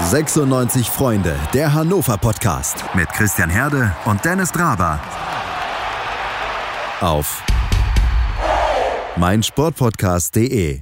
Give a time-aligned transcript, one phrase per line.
[0.00, 4.98] 96 Freunde, der Hannover Podcast mit Christian Herde und Dennis Draber.
[7.00, 7.42] Auf
[9.16, 10.80] meinsportpodcast.de.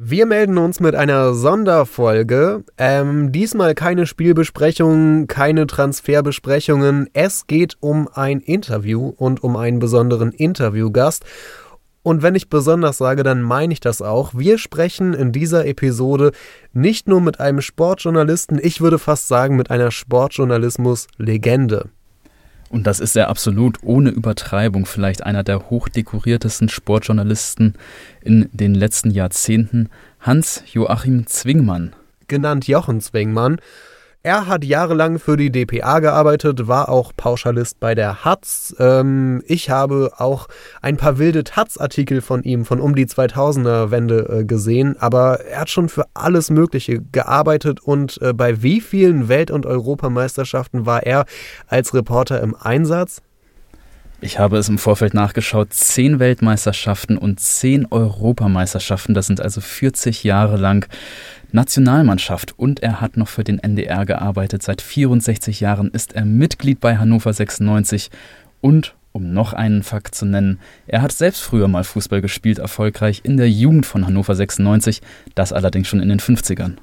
[0.00, 2.64] Wir melden uns mit einer Sonderfolge.
[2.78, 7.10] Ähm, diesmal keine Spielbesprechungen, keine Transferbesprechungen.
[7.12, 11.24] Es geht um ein Interview und um einen besonderen Interviewgast.
[12.02, 14.32] Und wenn ich besonders sage, dann meine ich das auch.
[14.34, 16.32] Wir sprechen in dieser Episode
[16.72, 21.88] nicht nur mit einem Sportjournalisten, ich würde fast sagen mit einer Sportjournalismus-Legende.
[22.70, 27.74] Und das ist er absolut ohne Übertreibung vielleicht einer der hochdekoriertesten Sportjournalisten
[28.22, 29.88] in den letzten Jahrzehnten,
[30.20, 31.94] Hans-Joachim Zwingmann.
[32.26, 33.58] Genannt Jochen Zwingmann.
[34.28, 38.76] Er hat jahrelang für die DPA gearbeitet, war auch Pauschalist bei der Hatz.
[38.78, 40.48] Ähm, ich habe auch
[40.82, 45.70] ein paar wilde Taz-Artikel von ihm von um die 2000er-Wende äh, gesehen, aber er hat
[45.70, 51.24] schon für alles Mögliche gearbeitet und äh, bei wie vielen Welt- und Europameisterschaften war er
[51.66, 53.22] als Reporter im Einsatz?
[54.20, 55.72] Ich habe es im Vorfeld nachgeschaut.
[55.72, 59.14] Zehn Weltmeisterschaften und zehn Europameisterschaften.
[59.14, 60.88] Das sind also 40 Jahre lang
[61.52, 62.58] Nationalmannschaft.
[62.58, 64.62] Und er hat noch für den NDR gearbeitet.
[64.62, 68.10] Seit 64 Jahren ist er Mitglied bei Hannover 96.
[68.60, 73.20] Und, um noch einen Fakt zu nennen, er hat selbst früher mal Fußball gespielt, erfolgreich
[73.24, 75.00] in der Jugend von Hannover 96.
[75.34, 76.76] Das allerdings schon in den 50ern.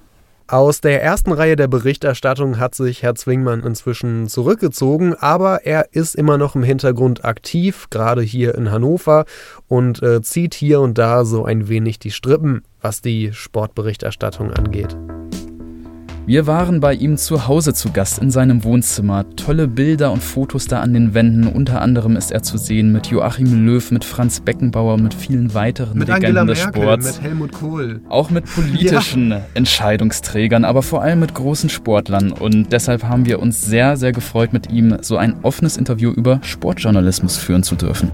[0.47, 6.13] Aus der ersten Reihe der Berichterstattung hat sich Herr Zwingmann inzwischen zurückgezogen, aber er ist
[6.13, 9.25] immer noch im Hintergrund aktiv, gerade hier in Hannover,
[9.67, 14.95] und äh, zieht hier und da so ein wenig die Strippen, was die Sportberichterstattung angeht.
[16.27, 19.25] Wir waren bei ihm zu Hause zu Gast in seinem Wohnzimmer.
[19.35, 21.45] Tolle Bilder und Fotos da an den Wänden.
[21.45, 25.99] Unter anderem ist er zu sehen mit Joachim Löw, mit Franz Beckenbauer, mit vielen weiteren
[25.99, 27.05] mit Legenden Angela des Merkel, Sports.
[27.05, 28.01] Mit Helmut Kohl.
[28.09, 29.41] Auch mit politischen ja.
[29.53, 32.31] Entscheidungsträgern, aber vor allem mit großen Sportlern.
[32.31, 36.39] Und deshalb haben wir uns sehr, sehr gefreut, mit ihm so ein offenes Interview über
[36.41, 38.11] Sportjournalismus führen zu dürfen.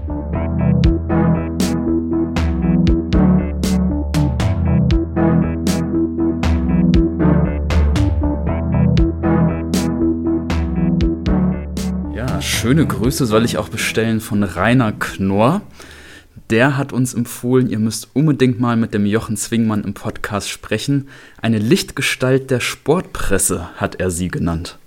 [12.72, 15.60] Schöne Grüße soll ich auch bestellen von Rainer Knorr.
[16.48, 21.08] Der hat uns empfohlen, ihr müsst unbedingt mal mit dem Jochen Zwingmann im Podcast sprechen.
[21.42, 24.78] Eine Lichtgestalt der Sportpresse hat er sie genannt.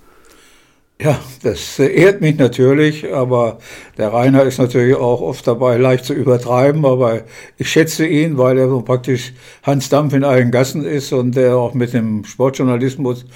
[1.00, 3.58] Ja, das ehrt mich natürlich, aber
[3.98, 7.22] der Rainer ist natürlich auch oft dabei, leicht zu übertreiben, aber
[7.56, 9.32] ich schätze ihn, weil er so praktisch
[9.62, 13.26] Hans Dampf in allen Gassen ist und der auch mit dem Sportjournalismus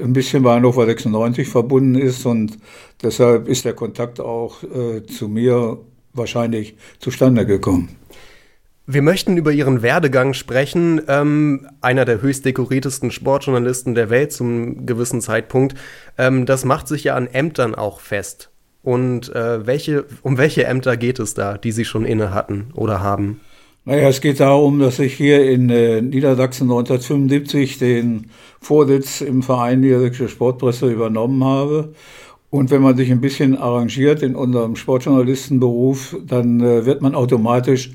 [0.00, 2.58] ein bisschen bei Hannover 96 verbunden ist und
[3.02, 5.78] deshalb ist der Kontakt auch äh, zu mir
[6.12, 7.96] wahrscheinlich zustande gekommen.
[8.86, 11.00] Wir möchten über Ihren Werdegang sprechen.
[11.06, 15.76] Ähm, einer der höchst dekoriertesten Sportjournalisten der Welt zum gewissen Zeitpunkt.
[16.18, 18.50] Ähm, das macht sich ja an Ämtern auch fest.
[18.82, 23.00] Und äh, welche, um welche Ämter geht es da, die Sie schon inne hatten oder
[23.00, 23.40] haben?
[23.84, 28.30] Naja, es geht darum, dass ich hier in äh, Niedersachsen 1975 den
[28.60, 31.92] Vorsitz im Verein Niedersächsische Sportpresse übernommen habe.
[32.52, 37.92] Und wenn man sich ein bisschen arrangiert in unserem Sportjournalistenberuf, dann äh, wird man automatisch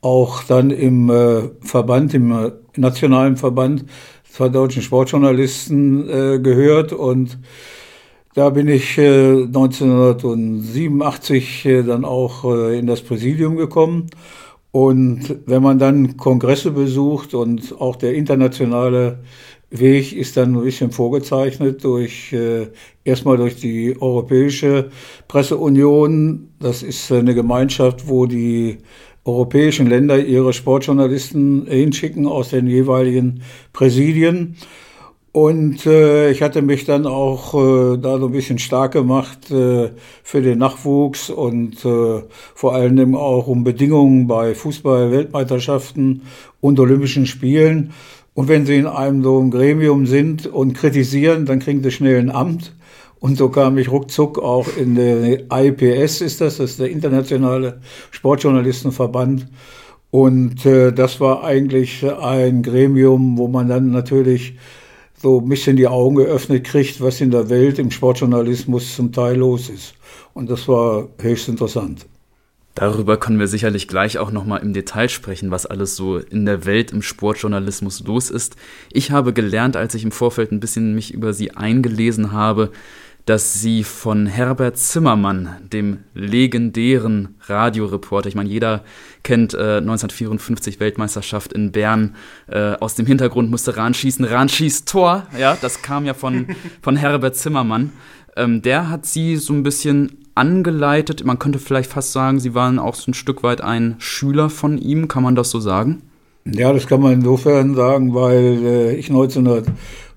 [0.00, 3.84] auch dann im äh, Verband, im äh, nationalen Verband
[4.36, 6.92] der deutschen Sportjournalisten äh, gehört.
[6.92, 7.38] Und
[8.34, 12.42] da bin ich 1987 äh, dann auch
[12.72, 14.06] in das Präsidium gekommen.
[14.72, 19.20] Und wenn man dann Kongresse besucht und auch der internationale
[19.70, 22.66] Weg ist dann ein bisschen vorgezeichnet durch äh,
[23.04, 24.90] erstmal durch die Europäische
[25.28, 26.48] Presseunion.
[26.58, 28.78] Das ist eine Gemeinschaft, wo die
[29.24, 33.42] europäischen Länder ihre Sportjournalisten hinschicken aus den jeweiligen
[33.72, 34.56] Präsidien.
[35.32, 39.90] Und äh, ich hatte mich dann auch äh, da so ein bisschen stark gemacht äh,
[40.24, 42.22] für den Nachwuchs und äh,
[42.56, 46.22] vor allem auch um Bedingungen bei Fußball-Weltmeisterschaften
[46.60, 47.92] und Olympischen Spielen.
[48.40, 52.18] Und wenn Sie in einem so einem Gremium sind und kritisieren, dann kriegen Sie schnell
[52.18, 52.74] ein Amt.
[53.18, 57.82] Und so kam ich ruckzuck auch in der IPS, ist das, das ist der Internationale
[58.10, 59.46] Sportjournalistenverband.
[60.10, 64.54] Und äh, das war eigentlich ein Gremium, wo man dann natürlich
[65.20, 69.36] so ein bisschen die Augen geöffnet kriegt, was in der Welt im Sportjournalismus zum Teil
[69.36, 69.92] los ist.
[70.32, 72.06] Und das war höchst interessant.
[72.74, 76.64] Darüber können wir sicherlich gleich auch nochmal im Detail sprechen, was alles so in der
[76.66, 78.56] Welt im Sportjournalismus los ist.
[78.92, 82.70] Ich habe gelernt, als ich im Vorfeld ein bisschen mich über sie eingelesen habe,
[83.26, 88.82] dass sie von Herbert Zimmermann, dem legendären Radioreporter, ich meine, jeder
[89.22, 92.16] kennt äh, 1954 Weltmeisterschaft in Bern,
[92.48, 96.46] äh, aus dem Hintergrund musste Rahn schießen, Rahn schießt Tor, ja, das kam ja von,
[96.82, 97.92] von Herbert Zimmermann.
[98.36, 102.78] Ähm, der hat sie so ein bisschen angeleitet, man könnte vielleicht fast sagen, sie waren
[102.78, 106.02] auch so ein Stück weit ein Schüler von ihm, kann man das so sagen?
[106.46, 109.66] Ja, das kann man insofern sagen, weil äh, ich 1900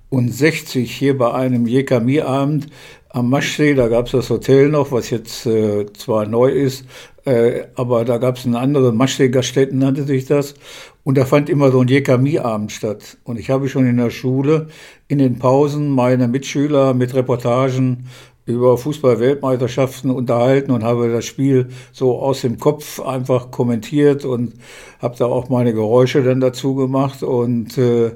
[0.10, 2.68] und 60 hier bei einem Jekami-Abend
[3.10, 6.86] am Maschsee, da gab es das Hotel noch, was jetzt äh, zwar neu ist,
[7.26, 10.56] äh, aber da gab es eine andere, Maschsee-Gaststätten nannte sich das.
[11.04, 13.18] Und da fand immer so ein Jekami-Abend statt.
[13.24, 14.68] Und ich habe schon in der Schule
[15.10, 18.08] in den Pausen meine Mitschüler mit Reportagen
[18.46, 24.54] über Fußball-Weltmeisterschaften unterhalten und habe das Spiel so aus dem Kopf einfach kommentiert und
[25.02, 27.24] habe da auch meine Geräusche dann dazu gemacht.
[27.24, 28.12] Und äh,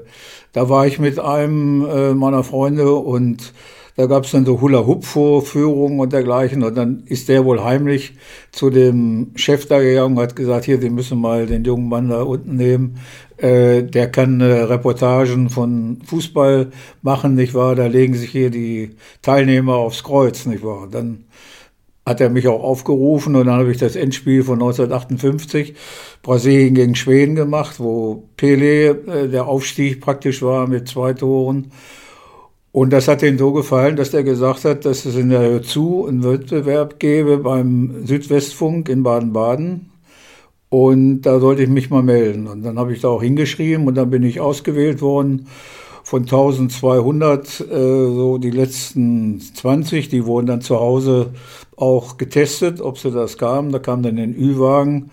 [0.52, 3.54] da war ich mit einem äh, meiner Freunde und
[3.98, 6.62] da gab es dann so Hula-Hoop-Vorführungen und dergleichen.
[6.62, 8.12] Und dann ist der wohl heimlich
[8.52, 12.08] zu dem Chef da gegangen und hat gesagt, hier, Sie müssen mal den jungen Mann
[12.08, 13.00] da unten nehmen.
[13.38, 16.70] Äh, der kann äh, Reportagen von Fußball
[17.02, 17.74] machen, nicht wahr?
[17.74, 18.90] Da legen sich hier die
[19.20, 20.86] Teilnehmer aufs Kreuz, nicht wahr?
[20.88, 21.24] Dann
[22.06, 25.74] hat er mich auch aufgerufen und dann habe ich das Endspiel von 1958
[26.22, 31.72] Brasilien gegen Schweden gemacht, wo Pele äh, der Aufstieg praktisch war mit zwei Toren.
[32.70, 36.06] Und das hat ihm so gefallen, dass er gesagt hat, dass es in der zu
[36.06, 39.90] einen Wettbewerb gäbe beim Südwestfunk in Baden-Baden.
[40.68, 42.46] Und da sollte ich mich mal melden.
[42.46, 45.46] Und dann habe ich da auch hingeschrieben und dann bin ich ausgewählt worden
[46.04, 51.30] von 1200, äh, so die letzten 20, die wurden dann zu Hause
[51.76, 53.72] auch getestet, ob sie das kamen.
[53.72, 55.10] Da kam dann ein Ü-Wagen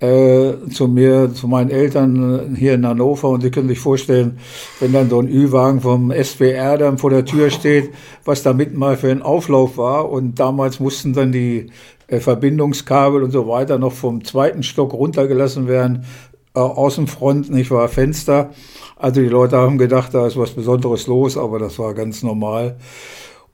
[0.00, 4.38] äh, zu mir, zu meinen Eltern hier in Hannover und Sie können sich vorstellen,
[4.80, 7.90] wenn dann so ein Ü-Wagen vom SWR dann vor der Tür steht,
[8.24, 11.70] was damit mal für ein Auflauf war und damals mussten dann die
[12.06, 16.04] äh, Verbindungskabel und so weiter noch vom zweiten Stock runtergelassen werden,
[16.54, 18.50] äh, Außenfront, nicht wahr, Fenster.
[18.96, 22.76] Also die Leute haben gedacht, da ist was Besonderes los, aber das war ganz normal.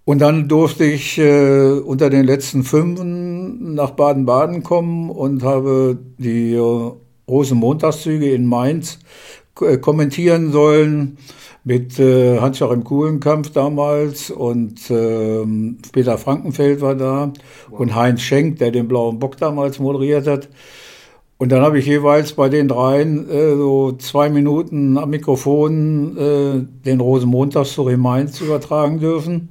[0.05, 6.55] Und dann durfte ich äh, unter den letzten fünf nach Baden-Baden kommen und habe die
[6.55, 6.93] äh,
[7.29, 8.99] Rosenmontagszüge in Mainz
[9.61, 11.17] äh, kommentieren sollen
[11.65, 15.45] mit äh, Hans-Joachim Kuhlenkampf damals und äh,
[15.93, 17.33] Peter Frankenfeld war da
[17.71, 17.81] wow.
[17.81, 20.51] und Heinz Schenk, der den Blauen Bock damals moderiert hat.
[21.39, 26.85] Und dann habe ich jeweils bei den dreien äh, so zwei Minuten am Mikrofon äh,
[26.85, 29.49] den Rosenmontagsstory Mainz übertragen dürfen.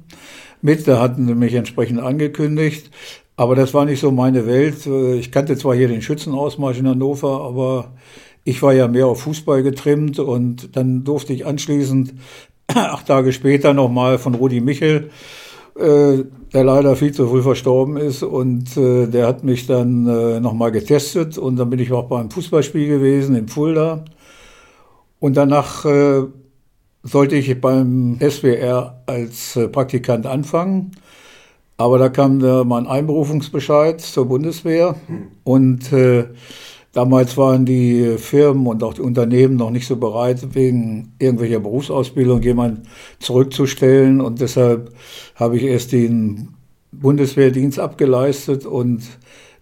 [0.64, 2.90] Mit, da hatten sie mich entsprechend angekündigt.
[3.36, 4.86] Aber das war nicht so meine Welt.
[5.18, 7.92] Ich kannte zwar hier den Schützenausmarsch in Hannover, aber
[8.44, 12.14] ich war ja mehr auf Fußball getrimmt und dann durfte ich anschließend
[12.68, 15.10] acht Tage später nochmal von Rudi Michel
[15.78, 18.22] äh, der leider viel zu früh verstorben ist.
[18.22, 22.30] Und äh, der hat mich dann äh, nochmal getestet und dann bin ich auch beim
[22.30, 24.04] Fußballspiel gewesen in Fulda.
[25.20, 25.84] Und danach
[27.04, 30.92] sollte ich beim SWR als äh, Praktikant anfangen.
[31.76, 35.28] Aber da kam äh, mein Einberufungsbescheid zur Bundeswehr hm.
[35.44, 36.24] und äh,
[36.94, 42.40] Damals waren die Firmen und auch die Unternehmen noch nicht so bereit, wegen irgendwelcher Berufsausbildung
[42.40, 42.84] jemanden
[43.18, 44.20] zurückzustellen.
[44.20, 44.92] Und deshalb
[45.34, 46.54] habe ich erst den
[46.92, 49.02] Bundeswehrdienst abgeleistet und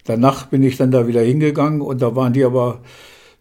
[0.04, 2.82] danach bin ich dann da wieder hingegangen und da waren die aber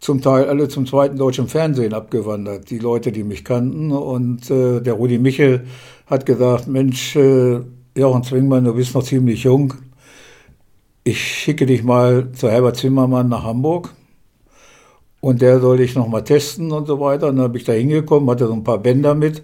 [0.01, 3.93] zum Teil alle zum zweiten deutschen Fernsehen abgewandert, die Leute, die mich kannten.
[3.93, 5.65] Und äh, der Rudi Michel
[6.07, 7.61] hat gesagt, Mensch, äh,
[7.95, 9.73] Jochen Zwingmann, du bist noch ziemlich jung
[11.03, 13.89] ich schicke dich mal zu Herbert Zimmermann nach Hamburg
[15.19, 17.27] und der soll dich nochmal testen und so weiter.
[17.29, 19.43] Und dann bin ich da hingekommen, hatte so ein paar Bänder mit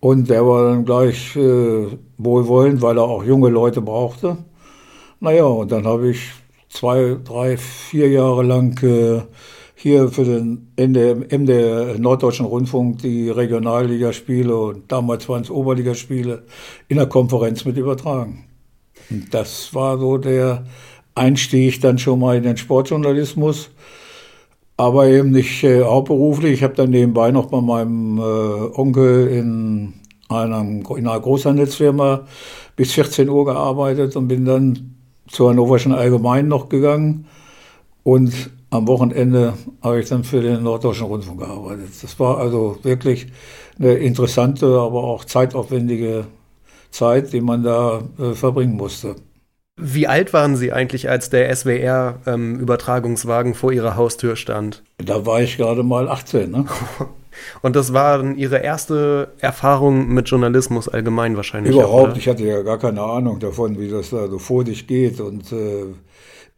[0.00, 1.86] und der war dann gleich äh,
[2.18, 4.38] wohlwollend, weil er auch junge Leute brauchte.
[5.20, 6.30] Naja, und dann habe ich
[6.68, 9.22] zwei, drei, vier Jahre lang äh,
[9.82, 16.44] hier für den MDR, Norddeutschen Rundfunk die Regionalligaspiele und damals waren es Oberligaspiele
[16.86, 18.44] in der Konferenz mit übertragen.
[19.32, 20.64] Das war so der
[21.16, 23.70] Einstieg dann schon mal in den Sportjournalismus,
[24.76, 26.52] aber eben nicht äh, hauptberuflich.
[26.52, 29.94] Ich habe dann nebenbei noch bei meinem äh, Onkel in,
[30.28, 32.28] einem, in einer Großhandelsfirma
[32.76, 34.94] bis 14 Uhr gearbeitet und bin dann
[35.26, 37.26] zur Hannoverschen Allgemeinen noch gegangen
[38.04, 38.32] und
[38.72, 39.52] am Wochenende
[39.82, 41.90] habe ich dann für den Norddeutschen Rundfunk gearbeitet.
[42.02, 43.26] Das war also wirklich
[43.78, 46.24] eine interessante, aber auch zeitaufwendige
[46.90, 49.16] Zeit, die man da äh, verbringen musste.
[49.76, 54.82] Wie alt waren Sie eigentlich, als der SWR-Übertragungswagen ähm, vor Ihrer Haustür stand?
[54.98, 56.50] Da war ich gerade mal 18.
[56.50, 56.64] Ne?
[57.62, 61.74] Und das war dann Ihre erste Erfahrung mit Journalismus allgemein wahrscheinlich?
[61.74, 64.86] Überhaupt, auch, ich hatte ja gar keine Ahnung davon, wie das da so vor sich
[64.86, 65.86] geht und äh,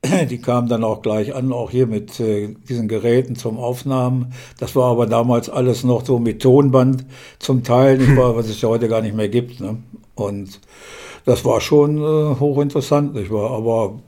[0.31, 4.33] die kamen dann auch gleich an, auch hier mit äh, diesen Geräten zum Aufnahmen.
[4.59, 7.05] Das war aber damals alles noch so mit Tonband
[7.39, 9.61] zum Teil, nicht wahr, was es ja heute gar nicht mehr gibt.
[9.61, 9.79] Ne?
[10.15, 10.61] Und
[11.25, 13.51] das war schon äh, hochinteressant, nicht wahr?
[13.51, 14.01] Aber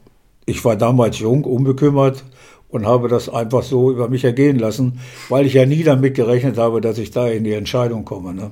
[0.45, 2.25] ich war damals jung, unbekümmert
[2.69, 6.59] und habe das einfach so über mich ergehen lassen, weil ich ja nie damit gerechnet
[6.59, 8.35] habe, dass ich da in die Entscheidung komme.
[8.35, 8.51] Ne?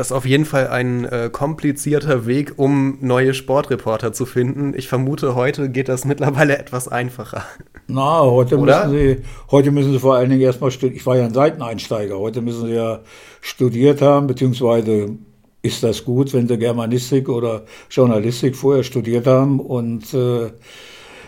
[0.00, 4.72] Das ist auf jeden Fall ein äh, komplizierter Weg, um neue Sportreporter zu finden.
[4.74, 7.44] Ich vermute, heute geht das mittlerweile etwas einfacher.
[7.86, 8.86] Na, heute Oder?
[8.86, 10.96] müssen Sie, heute müssen Sie vor allen Dingen erstmal studieren.
[10.96, 12.18] Ich war ja ein Seiteneinsteiger.
[12.18, 13.00] Heute müssen Sie ja
[13.42, 15.18] studiert haben, beziehungsweise
[15.60, 20.50] ist das gut, wenn Sie Germanistik oder Journalistik vorher studiert haben und äh,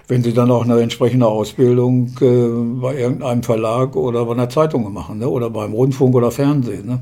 [0.08, 4.90] wenn sie dann auch eine entsprechende Ausbildung äh, bei irgendeinem Verlag oder bei einer Zeitung
[4.94, 5.28] machen ne?
[5.28, 6.86] oder beim Rundfunk oder Fernsehen.
[6.86, 7.00] Ne?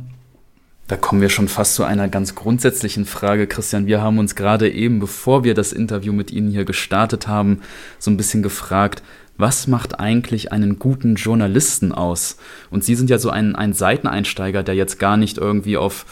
[0.91, 3.87] Da kommen wir schon fast zu einer ganz grundsätzlichen Frage, Christian.
[3.87, 7.61] Wir haben uns gerade eben, bevor wir das Interview mit Ihnen hier gestartet haben,
[8.01, 9.01] so ein bisschen gefragt,
[9.37, 12.39] was macht eigentlich einen guten Journalisten aus?
[12.71, 16.07] Und Sie sind ja so ein, ein Seiteneinsteiger, der jetzt gar nicht irgendwie auf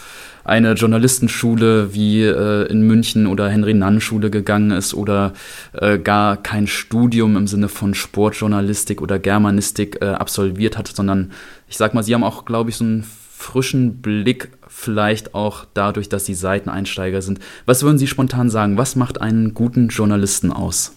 [0.45, 5.33] eine Journalistenschule wie äh, in München oder Henry-Nann-Schule gegangen ist oder
[5.73, 11.33] äh, gar kein Studium im Sinne von Sportjournalistik oder Germanistik äh, absolviert hat, sondern
[11.67, 13.03] ich sag mal, Sie haben auch, glaube ich, so einen
[13.39, 17.39] frischen Blick, vielleicht auch dadurch, dass Sie Seiteneinsteiger sind.
[17.65, 18.77] Was würden Sie spontan sagen?
[18.77, 20.93] Was macht einen guten Journalisten aus?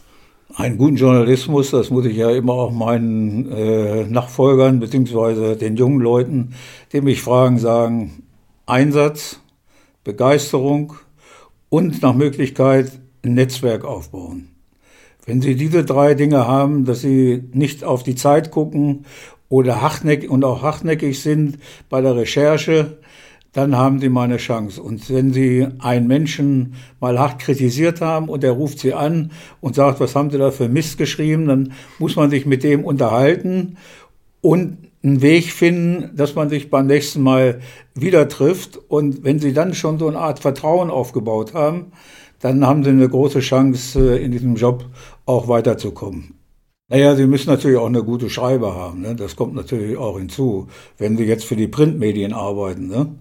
[0.56, 6.00] Einen guten Journalismus, das muss ich ja immer auch meinen äh, Nachfolgern beziehungsweise den jungen
[6.00, 6.54] Leuten,
[6.92, 8.24] die mich fragen, sagen,
[8.66, 9.40] Einsatz,
[10.04, 10.94] Begeisterung
[11.68, 12.90] und nach Möglichkeit
[13.24, 14.48] ein Netzwerk aufbauen.
[15.24, 19.06] Wenn Sie diese drei Dinge haben, dass Sie nicht auf die Zeit gucken
[19.52, 21.58] oder hartnäckig und auch hartnäckig sind
[21.90, 22.96] bei der Recherche,
[23.52, 24.82] dann haben Sie mal eine Chance.
[24.82, 29.30] Und wenn Sie einen Menschen mal hart kritisiert haben und er ruft Sie an
[29.60, 32.82] und sagt, was haben Sie da für Mist geschrieben, dann muss man sich mit dem
[32.82, 33.76] unterhalten
[34.40, 37.60] und einen Weg finden, dass man sich beim nächsten Mal
[37.94, 38.78] wieder trifft.
[38.88, 41.92] Und wenn Sie dann schon so eine Art Vertrauen aufgebaut haben,
[42.40, 44.86] dann haben Sie eine große Chance, äh, in diesem Job
[45.26, 46.41] auch weiterzukommen.
[46.92, 49.00] Naja, Sie müssen natürlich auch eine gute Schreiber haben.
[49.00, 49.16] Ne?
[49.16, 50.68] Das kommt natürlich auch hinzu,
[50.98, 52.88] wenn Sie jetzt für die Printmedien arbeiten.
[52.88, 53.14] Ne?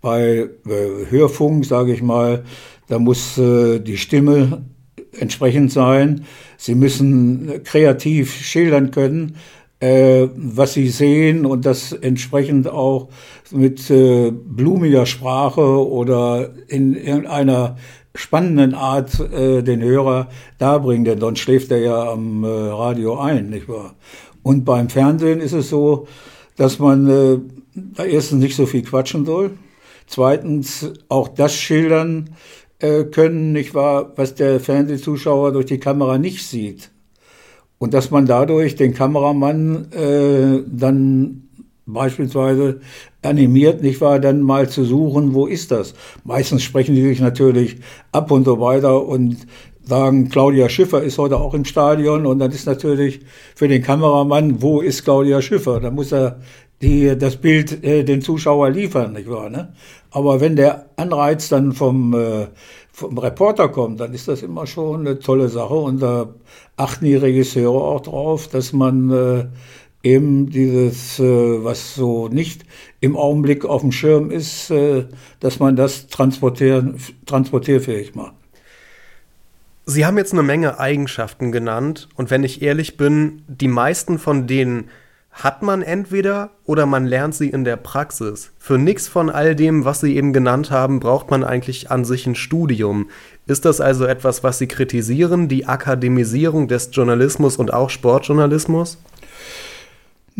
[0.00, 2.44] Bei äh, Hörfunk, sage ich mal,
[2.86, 4.64] da muss äh, die Stimme
[5.12, 6.24] entsprechend sein.
[6.56, 9.36] Sie müssen kreativ schildern können,
[9.80, 13.10] äh, was sie sehen und das entsprechend auch
[13.50, 17.76] mit äh, blumiger Sprache oder in irgendeiner
[18.14, 23.50] spannenden Art äh, den Hörer darbringen, denn sonst schläft er ja am äh, Radio ein,
[23.50, 23.94] nicht wahr?
[24.42, 26.08] Und beim Fernsehen ist es so,
[26.56, 27.38] dass man äh,
[27.74, 29.52] da erstens nicht so viel quatschen soll,
[30.06, 32.30] zweitens auch das schildern
[32.78, 36.90] äh, können, nicht wahr, was der Fernsehzuschauer durch die Kamera nicht sieht.
[37.78, 41.47] Und dass man dadurch den Kameramann äh, dann
[41.92, 42.80] beispielsweise
[43.22, 45.94] animiert, nicht wahr, dann mal zu suchen, wo ist das?
[46.24, 47.76] Meistens sprechen die sich natürlich
[48.12, 49.38] ab und so weiter und
[49.82, 53.20] sagen, Claudia Schiffer ist heute auch im Stadion und dann ist natürlich
[53.54, 55.80] für den Kameramann, wo ist Claudia Schiffer?
[55.80, 56.40] Da muss er
[56.82, 59.50] die, das Bild äh, den Zuschauer liefern, nicht wahr?
[59.50, 59.72] Ne?
[60.10, 62.46] Aber wenn der Anreiz dann vom, äh,
[62.92, 66.34] vom Reporter kommt, dann ist das immer schon eine tolle Sache und da
[66.76, 69.46] achten die Regisseure auch drauf, dass man äh,
[70.02, 72.64] eben dieses, äh, was so nicht
[73.00, 75.06] im Augenblick auf dem Schirm ist, äh,
[75.40, 78.34] dass man das transportieren, transportierfähig macht.
[79.86, 84.46] Sie haben jetzt eine Menge Eigenschaften genannt und wenn ich ehrlich bin, die meisten von
[84.46, 84.90] denen
[85.42, 88.50] hat man entweder oder man lernt sie in der Praxis.
[88.58, 92.26] Für nichts von all dem, was Sie eben genannt haben, braucht man eigentlich an sich
[92.26, 93.08] ein Studium.
[93.46, 98.98] Ist das also etwas, was Sie kritisieren, die Akademisierung des Journalismus und auch Sportjournalismus?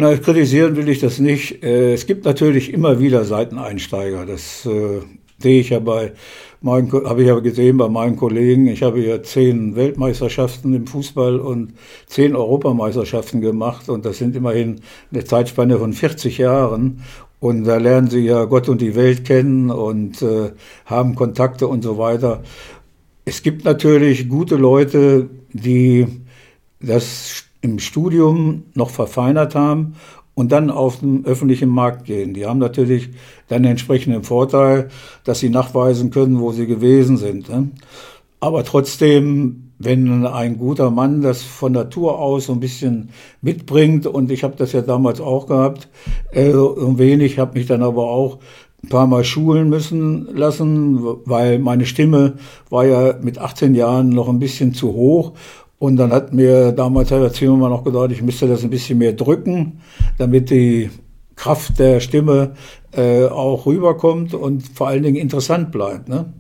[0.01, 1.65] Na, kritisieren will ich das nicht.
[1.65, 4.27] Äh, es gibt natürlich immer wieder Seiteneinsteiger.
[4.27, 5.01] Das äh,
[5.39, 6.13] sehe ich ja bei
[6.61, 8.69] meinen, habe ich aber gesehen bei meinen Kollegen.
[8.69, 11.73] Ich habe ja zehn Weltmeisterschaften im Fußball und
[12.07, 17.03] zehn Europameisterschaften gemacht und das sind immerhin eine Zeitspanne von 40 Jahren.
[17.41, 20.53] Und da lernen sie ja Gott und die Welt kennen und äh,
[20.85, 22.45] haben Kontakte und so weiter.
[23.25, 26.07] Es gibt natürlich gute Leute, die
[26.81, 29.95] das im Studium noch verfeinert haben
[30.35, 32.35] und dann auf den öffentlichen Markt gehen.
[32.35, 33.11] Die haben natürlich
[33.49, 34.89] dann den entsprechenden Vorteil,
[35.25, 37.49] dass sie nachweisen können, wo sie gewesen sind.
[37.49, 37.71] Ne?
[38.41, 43.11] Aber trotzdem, wenn ein guter Mann das von Natur aus so ein bisschen
[43.43, 45.89] mitbringt, und ich habe das ja damals auch gehabt,
[46.31, 48.39] äh, ein wenig, habe mich dann aber auch
[48.85, 52.35] ein paar Mal schulen müssen lassen, weil meine Stimme
[52.71, 55.33] war ja mit 18 Jahren noch ein bisschen zu hoch.
[55.79, 59.13] Und dann hat mir damals Herr Zimmermann noch gesagt, ich müsste das ein bisschen mehr
[59.13, 59.81] drücken,
[60.19, 60.91] damit die
[61.37, 62.55] Kraft der Stimme
[62.93, 66.09] äh, auch rüberkommt und vor allen Dingen interessant bleibt.
[66.09, 66.33] Ne?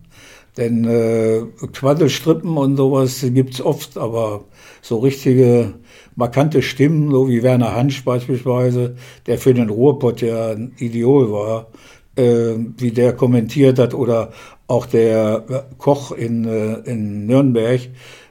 [0.56, 1.42] Denn äh,
[1.72, 4.44] Quaddelstrippen und sowas gibt's oft, aber
[4.82, 5.74] so richtige
[6.16, 11.68] markante Stimmen, so wie Werner Hansch beispielsweise, der für den Ruhrpott ja ein Ideol war,
[12.16, 14.32] äh, wie der kommentiert hat, oder
[14.66, 15.44] auch der
[15.78, 17.88] Koch in, äh, in Nürnberg,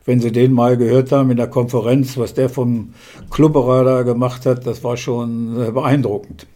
[0.07, 2.93] wenn Sie den mal gehört haben in der Konferenz, was der vom
[3.29, 6.47] Klubberer da gemacht hat, das war schon äh, beeindruckend.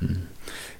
[0.00, 0.25] Hm.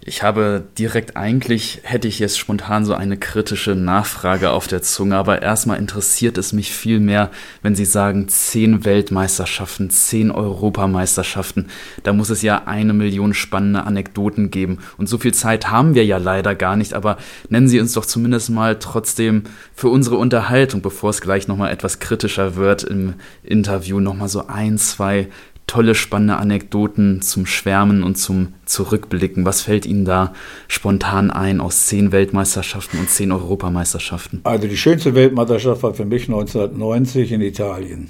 [0.09, 5.17] Ich habe direkt eigentlich, hätte ich jetzt spontan so eine kritische Nachfrage auf der Zunge,
[5.17, 11.67] aber erstmal interessiert es mich viel mehr, wenn Sie sagen, zehn Weltmeisterschaften, zehn Europameisterschaften.
[12.05, 14.79] Da muss es ja eine Million spannende Anekdoten geben.
[14.97, 17.17] Und so viel Zeit haben wir ja leider gar nicht, aber
[17.49, 19.43] nennen Sie uns doch zumindest mal trotzdem
[19.75, 24.79] für unsere Unterhaltung, bevor es gleich nochmal etwas kritischer wird im Interview, nochmal so ein,
[24.79, 25.27] zwei
[25.67, 29.45] tolle, spannende Anekdoten zum Schwärmen und zum Zurückblicken.
[29.45, 30.33] Was fällt Ihnen da
[30.69, 34.41] spontan ein aus zehn Weltmeisterschaften und zehn Europameisterschaften?
[34.45, 38.09] Also die schönste Weltmeisterschaft war für mich 1990 in Italien.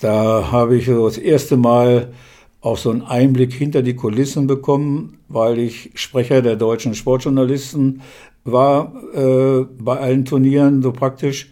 [0.00, 2.12] Da habe ich das erste Mal
[2.60, 8.02] auch so einen Einblick hinter die Kulissen bekommen, weil ich Sprecher der deutschen Sportjournalisten
[8.44, 11.50] war äh, bei allen Turnieren so praktisch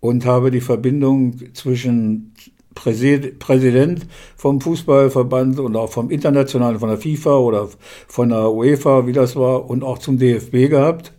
[0.00, 2.33] und habe die Verbindung zwischen
[2.74, 7.68] Präsident vom Fußballverband und auch vom Internationalen, von der FIFA oder
[8.08, 11.12] von der UEFA, wie das war, und auch zum DFB gehabt.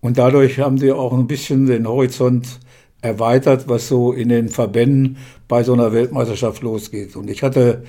[0.00, 2.60] Und dadurch haben sie auch ein bisschen den Horizont
[3.00, 5.16] erweitert, was so in den Verbänden
[5.48, 7.16] bei so einer Weltmeisterschaft losgeht.
[7.16, 7.84] Und ich hatte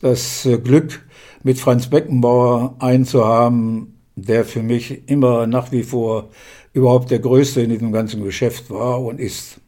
[0.00, 1.00] das Glück,
[1.42, 6.30] mit Franz Beckenbauer einen zu haben, der für mich immer nach wie vor
[6.72, 9.59] überhaupt der Größte in diesem ganzen Geschäft war und ist.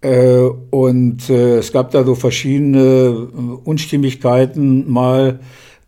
[0.00, 5.40] Äh, und äh, es gab da so verschiedene äh, Unstimmigkeiten mal.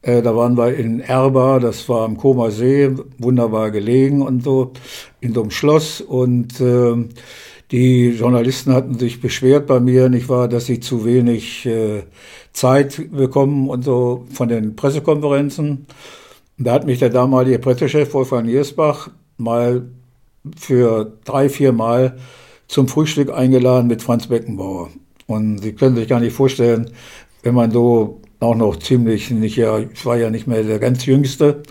[0.02, 4.72] Da waren wir in Erba, das war am Koma See, wunderbar gelegen und so,
[5.20, 6.00] in so einem Schloss.
[6.00, 6.94] Und äh,
[7.70, 12.04] die Journalisten hatten sich beschwert bei mir, nicht wahr, dass sie zu wenig äh,
[12.54, 15.86] Zeit bekommen und so von den Pressekonferenzen.
[16.56, 19.82] Da hat mich der damalige Pressechef Wolfgang Niersbach mal
[20.56, 22.16] für drei, vier Mal
[22.70, 24.90] zum Frühstück eingeladen mit Franz Beckenbauer.
[25.26, 26.90] Und Sie können sich gar nicht vorstellen,
[27.42, 31.04] wenn man so auch noch ziemlich, nicht ja, ich war ja nicht mehr der ganz
[31.04, 31.64] Jüngste,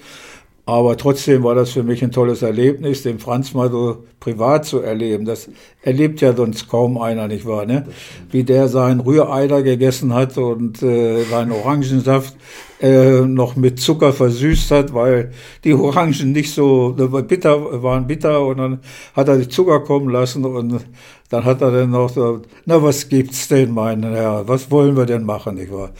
[0.65, 4.81] aber trotzdem war das für mich ein tolles Erlebnis, den Franz mal so privat zu
[4.81, 5.23] erleben.
[5.25, 5.49] Das
[5.81, 7.65] erlebt ja sonst kaum einer, nicht wahr?
[7.65, 7.87] Ne?
[8.29, 12.35] Wie der seinen Rühreider gegessen hat und äh, seinen Orangensaft
[12.81, 15.31] äh, noch mit Zucker versüßt hat, weil
[15.63, 16.95] die Orangen nicht so
[17.27, 18.79] bitter waren bitter und dann
[19.15, 20.85] hat er die Zucker kommen lassen und
[21.29, 25.05] dann hat er dann noch so, na was gibt's denn, mein Herr, was wollen wir
[25.05, 25.91] denn machen, nicht wahr?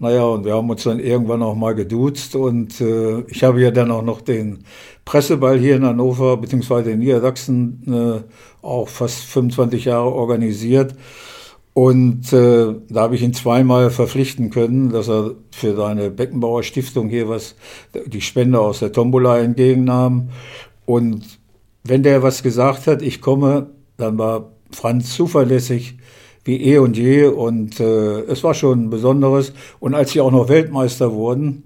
[0.00, 3.72] Naja, und wir haben uns dann irgendwann auch mal geduzt und äh, ich habe ja
[3.72, 4.60] dann auch noch den
[5.04, 10.94] Presseball hier in Hannover beziehungsweise in Niedersachsen äh, auch fast 25 Jahre organisiert.
[11.78, 17.08] Und äh, da habe ich ihn zweimal verpflichten können, dass er für seine Beckenbauer Stiftung
[17.08, 17.54] hier was,
[18.04, 20.30] die Spende aus der Tombola entgegennahm.
[20.86, 21.38] Und
[21.84, 25.98] wenn der was gesagt hat, ich komme, dann war Franz zuverlässig
[26.42, 29.52] wie eh und je und äh, es war schon Besonderes.
[29.78, 31.62] Und als sie auch noch Weltmeister wurden,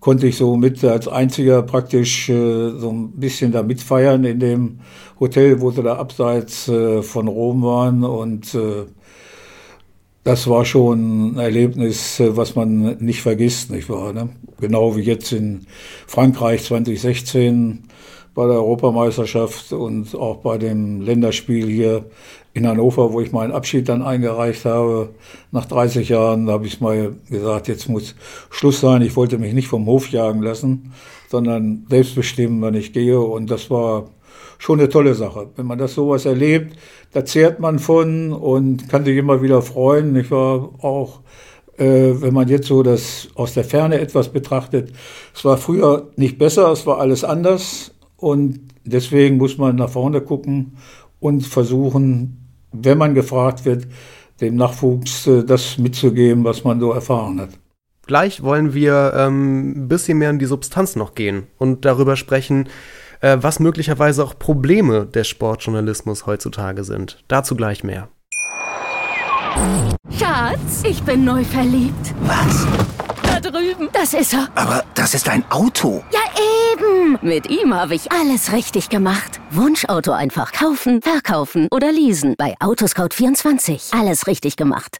[0.00, 4.80] konnte ich so mit als einziger praktisch äh, so ein bisschen da mitfeiern in dem
[5.20, 8.86] Hotel, wo sie da abseits äh, von Rom waren und äh,
[10.24, 14.12] das war schon ein Erlebnis, äh, was man nicht vergisst, nicht wahr?
[14.12, 14.30] Ne?
[14.58, 15.66] Genau wie jetzt in
[16.06, 17.84] Frankreich 2016
[18.34, 22.06] bei der Europameisterschaft und auch bei dem Länderspiel hier
[22.52, 25.10] in Hannover, wo ich meinen Abschied dann eingereicht habe.
[25.52, 28.14] Nach 30 Jahren habe ich mal gesagt, jetzt muss
[28.50, 29.02] Schluss sein.
[29.02, 30.92] Ich wollte mich nicht vom Hof jagen lassen,
[31.28, 33.20] sondern selbst bestimmen, wann ich gehe.
[33.20, 34.08] Und das war
[34.64, 35.50] schon eine tolle Sache.
[35.56, 36.78] Wenn man das sowas erlebt,
[37.12, 40.16] da zehrt man von und kann sich immer wieder freuen.
[40.16, 41.20] Ich war auch,
[41.76, 44.90] äh, wenn man jetzt so das aus der Ferne etwas betrachtet,
[45.34, 47.92] es war früher nicht besser, es war alles anders.
[48.16, 50.78] Und deswegen muss man nach vorne gucken
[51.20, 53.86] und versuchen, wenn man gefragt wird,
[54.40, 57.50] dem Nachwuchs äh, das mitzugeben, was man so erfahren hat.
[58.06, 62.70] Gleich wollen wir ähm, ein bisschen mehr in die Substanz noch gehen und darüber sprechen,
[63.24, 67.24] äh, was möglicherweise auch Probleme des Sportjournalismus heutzutage sind.
[67.28, 68.08] Dazu gleich mehr.
[70.18, 72.14] Schatz, ich bin neu verliebt.
[72.22, 72.66] Was?
[73.22, 73.88] Da drüben.
[73.92, 74.48] Das ist er.
[74.54, 76.04] Aber das ist ein Auto.
[76.12, 76.20] Ja,
[76.72, 77.18] eben.
[77.22, 79.40] Mit ihm habe ich alles richtig gemacht.
[79.50, 82.34] Wunschauto einfach kaufen, verkaufen oder leasen.
[82.36, 83.98] Bei Autoscout24.
[83.98, 84.98] Alles richtig gemacht.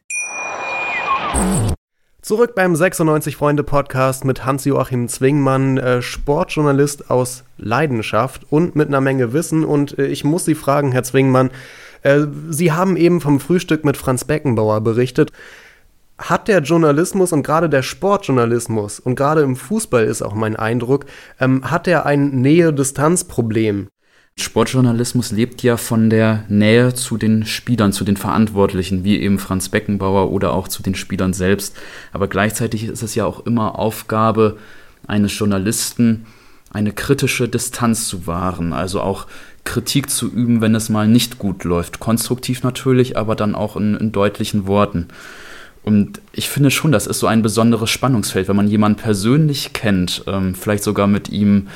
[2.25, 8.99] Zurück beim 96 Freunde Podcast mit Hans-Joachim Zwingmann, äh, Sportjournalist aus Leidenschaft und mit einer
[8.99, 9.63] Menge Wissen.
[9.63, 11.51] Und äh, ich muss Sie fragen, Herr Zwingmann,
[12.01, 15.31] äh, Sie haben eben vom Frühstück mit Franz Beckenbauer berichtet.
[16.17, 21.05] Hat der Journalismus und gerade der Sportjournalismus und gerade im Fußball ist auch mein Eindruck,
[21.39, 23.87] ähm, hat er ein Nähe-Distanz-Problem?
[24.37, 29.69] Sportjournalismus lebt ja von der Nähe zu den Spielern, zu den Verantwortlichen, wie eben Franz
[29.69, 31.77] Beckenbauer oder auch zu den Spielern selbst.
[32.11, 34.57] Aber gleichzeitig ist es ja auch immer Aufgabe
[35.07, 36.25] eines Journalisten,
[36.69, 39.27] eine kritische Distanz zu wahren, also auch
[39.63, 42.01] Kritik zu üben, wenn es mal nicht gut läuft.
[42.01, 45.07] Konstruktiv natürlich, aber dann auch in, in deutlichen Worten.
[45.85, 50.23] Und ich finde schon, das ist so ein besonderes Spannungsfeld, wenn man jemanden persönlich kennt,
[50.25, 51.67] ähm, vielleicht sogar mit ihm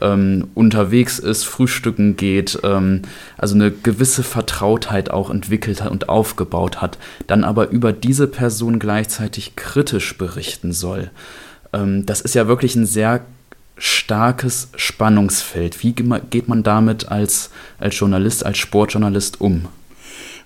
[0.00, 3.02] ähm, unterwegs ist, frühstücken geht, ähm,
[3.36, 8.78] also eine gewisse Vertrautheit auch entwickelt hat und aufgebaut hat, dann aber über diese Person
[8.78, 11.10] gleichzeitig kritisch berichten soll.
[11.72, 13.22] Ähm, das ist ja wirklich ein sehr
[13.78, 15.82] starkes Spannungsfeld.
[15.82, 19.66] Wie geht man damit als, als Journalist, als Sportjournalist um?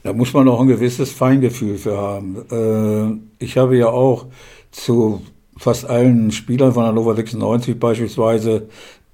[0.02, 3.20] Da muss man auch ein gewisses Feingefühl für haben.
[3.38, 4.26] Äh, ich habe ja auch
[4.70, 5.22] zu
[5.56, 8.68] fast allen Spielern von Hannover 96 beispielsweise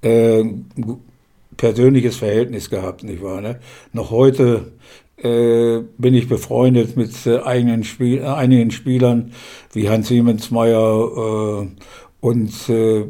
[0.07, 0.45] äh,
[1.57, 3.41] persönliches Verhältnis gehabt, nicht wahr?
[3.41, 3.59] Ne?
[3.93, 4.71] Noch heute
[5.17, 9.33] äh, bin ich befreundet mit äh, eigenen Spiel, äh, einigen Spielern
[9.73, 11.67] wie Hans Siemensmeier äh,
[12.21, 13.05] und äh,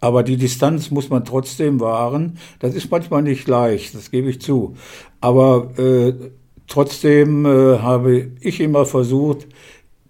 [0.00, 2.38] aber die Distanz muss man trotzdem wahren.
[2.58, 4.76] Das ist manchmal nicht leicht, das gebe ich zu.
[5.22, 6.12] Aber äh,
[6.66, 9.46] trotzdem äh, habe ich immer versucht,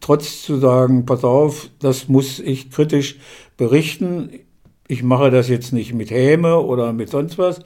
[0.00, 3.18] trotz zu sagen, pass auf, das muss ich kritisch
[3.56, 4.30] berichten
[4.94, 7.60] ich mache das jetzt nicht mit Häme oder mit sonst was,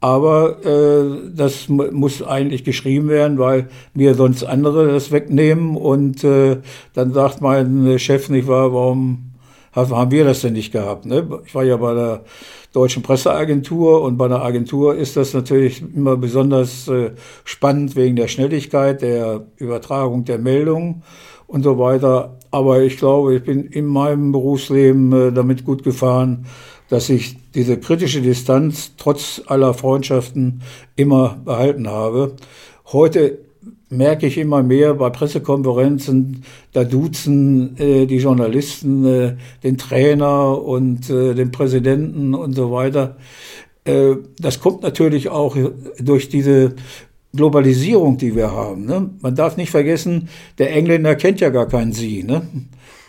[0.00, 6.56] aber äh, das muss eigentlich geschrieben werden, weil mir sonst andere das wegnehmen und äh,
[6.94, 9.32] dann sagt mein Chef nicht wahr, warum
[9.74, 11.04] haben wir das denn nicht gehabt?
[11.04, 11.28] Ne?
[11.44, 12.24] Ich war ja bei der
[12.72, 17.10] deutschen Presseagentur und bei der Agentur ist das natürlich immer besonders äh,
[17.44, 21.02] spannend wegen der Schnelligkeit der Übertragung der Meldungen
[21.46, 22.38] und so weiter.
[22.50, 26.46] Aber ich glaube, ich bin in meinem Berufsleben äh, damit gut gefahren,
[26.88, 30.62] dass ich diese kritische Distanz trotz aller Freundschaften
[30.96, 32.34] immer behalten habe.
[32.86, 33.38] Heute
[33.88, 41.10] merke ich immer mehr bei Pressekonferenzen, da duzen äh, die Journalisten äh, den Trainer und
[41.10, 43.16] äh, den Präsidenten und so weiter.
[43.84, 45.56] Äh, das kommt natürlich auch
[45.98, 46.74] durch diese
[47.34, 48.86] Globalisierung, die wir haben.
[48.86, 49.10] Ne?
[49.20, 52.22] Man darf nicht vergessen, der Engländer kennt ja gar keinen Sie.
[52.22, 52.42] Ne?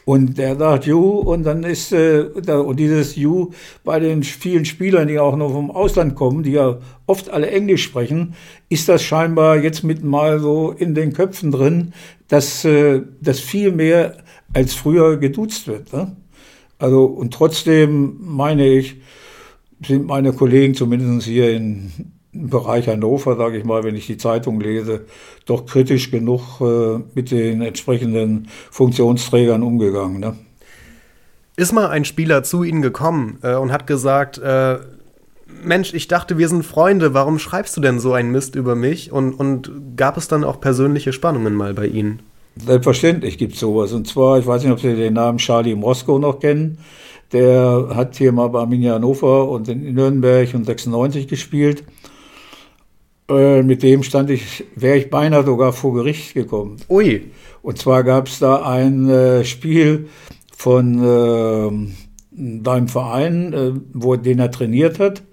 [0.05, 3.51] Und der sagt You und dann ist äh, und dieses You
[3.83, 7.83] bei den vielen Spielern, die auch noch vom Ausland kommen, die ja oft alle Englisch
[7.83, 8.33] sprechen,
[8.69, 11.93] ist das scheinbar jetzt mit mal so in den Köpfen drin,
[12.27, 14.17] dass äh, das viel mehr
[14.53, 15.93] als früher geduzt wird.
[15.93, 16.15] Ne?
[16.79, 18.97] Also und trotzdem meine ich,
[19.85, 21.91] sind meine Kollegen zumindest hier in
[22.33, 25.05] Bereich Hannover, sage ich mal, wenn ich die Zeitung lese,
[25.45, 30.19] doch kritisch genug äh, mit den entsprechenden Funktionsträgern umgegangen.
[30.19, 30.35] Ne?
[31.57, 34.77] Ist mal ein Spieler zu Ihnen gekommen äh, und hat gesagt, äh,
[35.63, 39.11] Mensch, ich dachte, wir sind Freunde, warum schreibst du denn so einen Mist über mich?
[39.11, 42.21] Und, und gab es dann auch persönliche Spannungen mal bei Ihnen?
[42.55, 43.91] Selbstverständlich gibt es sowas.
[43.93, 46.77] Und zwar, ich weiß nicht, ob Sie den Namen Charlie Moskow noch kennen.
[47.31, 51.83] Der hat hier mal bei Arminia Hannover und in Nürnberg und 96 gespielt.
[53.31, 56.77] Äh, mit dem stand ich, wäre ich beinahe sogar vor Gericht gekommen.
[56.89, 57.31] Ui.
[57.61, 60.09] Und zwar gab es da ein äh, Spiel
[60.55, 61.93] von äh,
[62.31, 65.23] deinem Verein, äh, wo den er trainiert hat.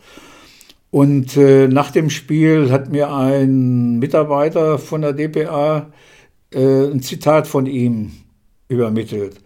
[0.90, 5.90] Und äh, nach dem Spiel hat mir ein Mitarbeiter von der DPA
[6.50, 8.12] ein Zitat von ihm
[8.68, 9.38] übermittelt.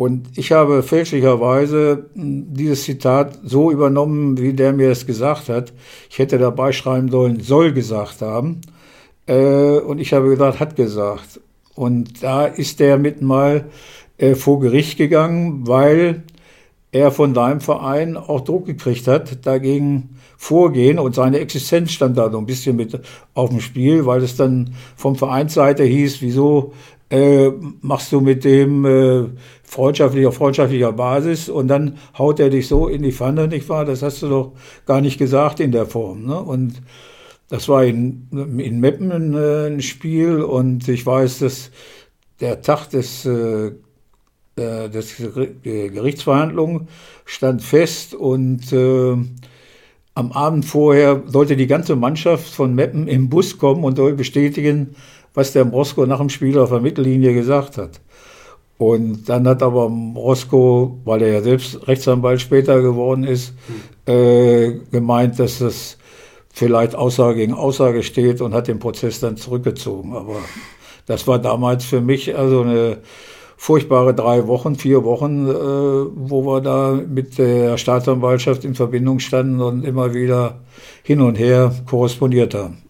[0.00, 5.74] Und ich habe fälschlicherweise hm, dieses Zitat so übernommen, wie der mir es gesagt hat.
[6.08, 8.62] Ich hätte dabei schreiben sollen, soll gesagt haben.
[9.26, 11.40] Äh, und ich habe gesagt, hat gesagt.
[11.74, 13.66] Und da ist der mit mal
[14.16, 16.22] äh, vor Gericht gegangen, weil
[16.92, 22.30] er von deinem Verein auch Druck gekriegt hat, dagegen vorgehen und seine Existenz stand da
[22.30, 22.98] so ein bisschen mit
[23.34, 26.72] auf dem Spiel, weil es dann vom Vereinsseite hieß, wieso
[27.10, 29.28] äh, machst du mit dem äh,
[29.64, 33.84] freundschaftlich auf freundschaftlicher Basis und dann haut er dich so in die Pfanne, nicht wahr?
[33.84, 34.52] Das hast du doch
[34.86, 36.24] gar nicht gesagt in der Form.
[36.24, 36.40] Ne?
[36.40, 36.80] Und
[37.48, 41.72] das war in, in Meppen ein, äh, ein Spiel und ich weiß, dass
[42.38, 43.72] der Tag des, äh,
[44.56, 45.16] äh des
[45.62, 46.88] Gerichtsverhandlungen
[47.24, 49.16] stand fest und äh,
[50.14, 54.94] am Abend vorher sollte die ganze Mannschaft von Meppen im Bus kommen und bestätigen,
[55.40, 57.98] was der Mosko nach dem Spiel auf der Mittellinie gesagt hat.
[58.76, 63.54] Und dann hat aber Roscoe, weil er ja selbst Rechtsanwalt später geworden ist,
[64.06, 65.96] äh, gemeint, dass das
[66.52, 70.14] vielleicht Aussage gegen Aussage steht und hat den Prozess dann zurückgezogen.
[70.14, 70.36] Aber
[71.06, 72.98] das war damals für mich also eine
[73.56, 79.60] furchtbare drei Wochen, vier Wochen, äh, wo wir da mit der Staatsanwaltschaft in Verbindung standen
[79.62, 80.60] und immer wieder
[81.02, 82.89] hin und her korrespondiert haben.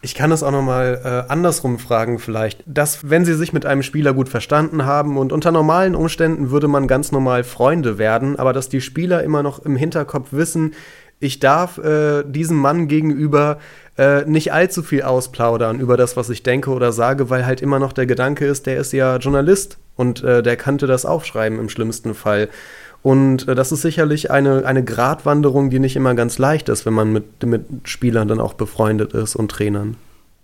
[0.00, 3.82] Ich kann es auch nochmal äh, andersrum fragen vielleicht, dass wenn Sie sich mit einem
[3.82, 8.52] Spieler gut verstanden haben und unter normalen Umständen würde man ganz normal Freunde werden, aber
[8.52, 10.74] dass die Spieler immer noch im Hinterkopf wissen,
[11.18, 13.58] ich darf äh, diesem Mann gegenüber
[13.96, 17.80] äh, nicht allzu viel ausplaudern über das, was ich denke oder sage, weil halt immer
[17.80, 21.68] noch der Gedanke ist, der ist ja Journalist und äh, der kannte das aufschreiben im
[21.68, 22.50] schlimmsten Fall.
[23.02, 26.94] Und äh, das ist sicherlich eine, eine Gratwanderung, die nicht immer ganz leicht ist, wenn
[26.94, 29.96] man mit, mit Spielern dann auch befreundet ist und Trainern.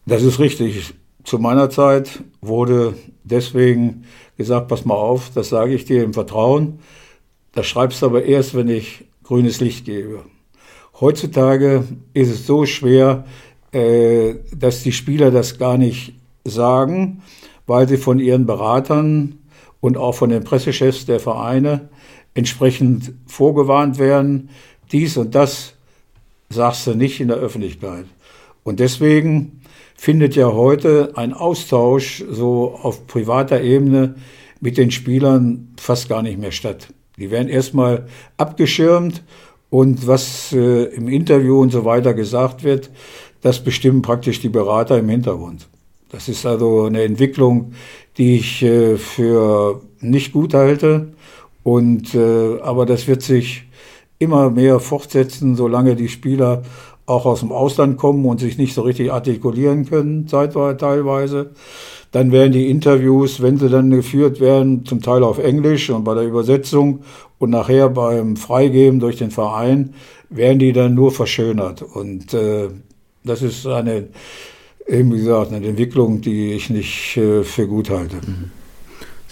[0.06, 0.94] Das ist richtig.
[1.24, 4.04] Zu meiner Zeit wurde deswegen
[4.36, 6.80] gesagt, pass mal auf, das sage ich dir im Vertrauen.
[7.52, 10.24] Das schreibst du aber erst, wenn ich grünes Licht gebe.
[11.00, 13.24] Heutzutage ist es so schwer,
[13.72, 16.14] äh, dass die Spieler das gar nicht
[16.44, 17.22] sagen,
[17.66, 19.38] weil sie von ihren Beratern
[19.80, 21.88] und auch von den Pressechefs der Vereine
[22.34, 24.50] entsprechend vorgewarnt werden,
[24.92, 25.74] dies und das
[26.50, 28.06] sagst du nicht in der Öffentlichkeit.
[28.62, 29.60] Und deswegen
[29.96, 34.16] findet ja heute ein Austausch so auf privater Ebene
[34.60, 36.88] mit den Spielern fast gar nicht mehr statt.
[37.16, 39.22] Die werden erstmal abgeschirmt
[39.70, 42.90] und was äh, im Interview und so weiter gesagt wird,
[43.40, 45.68] das bestimmen praktisch die Berater im Hintergrund.
[46.10, 47.72] Das ist also eine Entwicklung,
[48.16, 51.12] die ich äh, für nicht gut halte
[51.64, 53.64] und, äh, aber das wird sich
[54.20, 56.62] immer mehr fortsetzen, solange die Spieler
[57.06, 61.50] auch aus dem Ausland kommen und sich nicht so richtig artikulieren können, teilweise.
[62.12, 66.14] Dann werden die Interviews, wenn sie dann geführt werden, zum Teil auf Englisch und bei
[66.14, 67.00] der Übersetzung
[67.38, 69.94] und nachher beim Freigeben durch den Verein,
[70.30, 71.82] werden die dann nur verschönert.
[71.82, 72.68] Und äh,
[73.24, 74.08] das ist eine,
[74.86, 78.16] eben gesagt, eine Entwicklung, die ich nicht äh, für gut halte.
[78.16, 78.50] Mhm.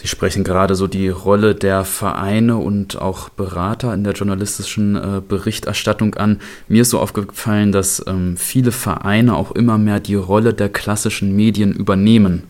[0.03, 5.21] Sie sprechen gerade so die Rolle der Vereine und auch Berater in der journalistischen äh,
[5.27, 6.41] Berichterstattung an.
[6.67, 11.37] Mir ist so aufgefallen, dass ähm, viele Vereine auch immer mehr die Rolle der klassischen
[11.37, 12.43] Medien übernehmen.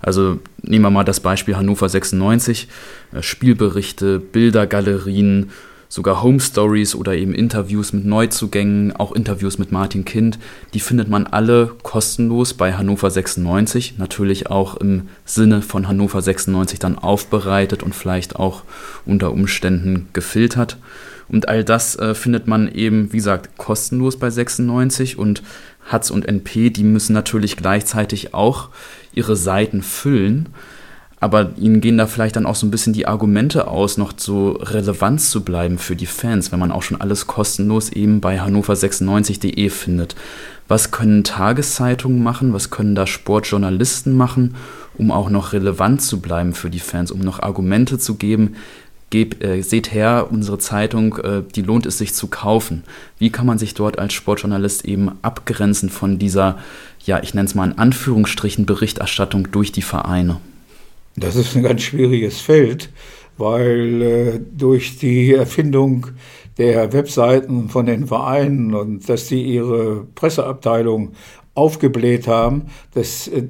[0.00, 2.68] Also nehmen wir mal das Beispiel Hannover 96,
[3.12, 5.50] äh, Spielberichte, Bildergalerien,
[5.88, 10.38] sogar Home Stories oder eben Interviews mit Neuzugängen, auch Interviews mit Martin Kind,
[10.72, 16.78] die findet man alle kostenlos bei Hannover 96, natürlich auch im Sinne von Hannover 96
[16.78, 18.62] dann aufbereitet und vielleicht auch
[19.06, 20.78] unter Umständen gefiltert.
[21.28, 25.42] Und all das äh, findet man eben, wie gesagt, kostenlos bei 96 und
[25.86, 28.68] Hatz und NP, die müssen natürlich gleichzeitig auch
[29.12, 30.48] ihre Seiten füllen
[31.24, 34.50] aber ihnen gehen da vielleicht dann auch so ein bisschen die Argumente aus, noch so
[34.60, 39.70] relevant zu bleiben für die Fans, wenn man auch schon alles kostenlos eben bei hannover96.de
[39.70, 40.16] findet.
[40.68, 42.52] Was können Tageszeitungen machen?
[42.52, 44.54] Was können da Sportjournalisten machen,
[44.98, 48.56] um auch noch relevant zu bleiben für die Fans, um noch Argumente zu geben?
[49.08, 52.84] Gebt, äh, seht her, unsere Zeitung, äh, die lohnt es sich zu kaufen.
[53.18, 56.58] Wie kann man sich dort als Sportjournalist eben abgrenzen von dieser,
[57.06, 60.36] ja, ich nenne es mal in Anführungsstrichen, Berichterstattung durch die Vereine?
[61.16, 62.90] Das ist ein ganz schwieriges Feld,
[63.36, 66.08] weil äh, durch die Erfindung
[66.58, 71.12] der Webseiten von den Vereinen und dass sie ihre Presseabteilung
[71.54, 73.44] aufgebläht haben, das, äh,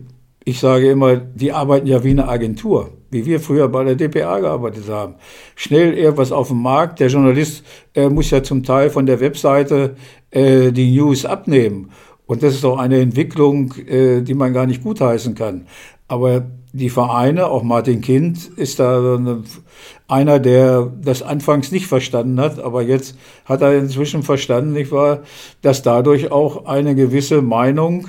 [0.45, 4.41] ich sage immer, die arbeiten ja wie eine Agentur, wie wir früher bei der DPA
[4.41, 5.15] gearbeitet haben.
[5.57, 9.97] Schnell irgendwas auf dem Markt, der Journalist äh, muss ja zum Teil von der Webseite
[10.31, 11.91] äh, die News abnehmen.
[12.27, 15.67] Und das ist doch eine Entwicklung, äh, die man gar nicht gutheißen kann.
[16.09, 19.21] Aber die Vereine, auch Martin Kind ist da
[20.09, 25.21] einer, der das anfangs nicht verstanden hat, aber jetzt hat er inzwischen verstanden, nicht wahr,
[25.63, 28.09] dass dadurch auch eine gewisse Meinung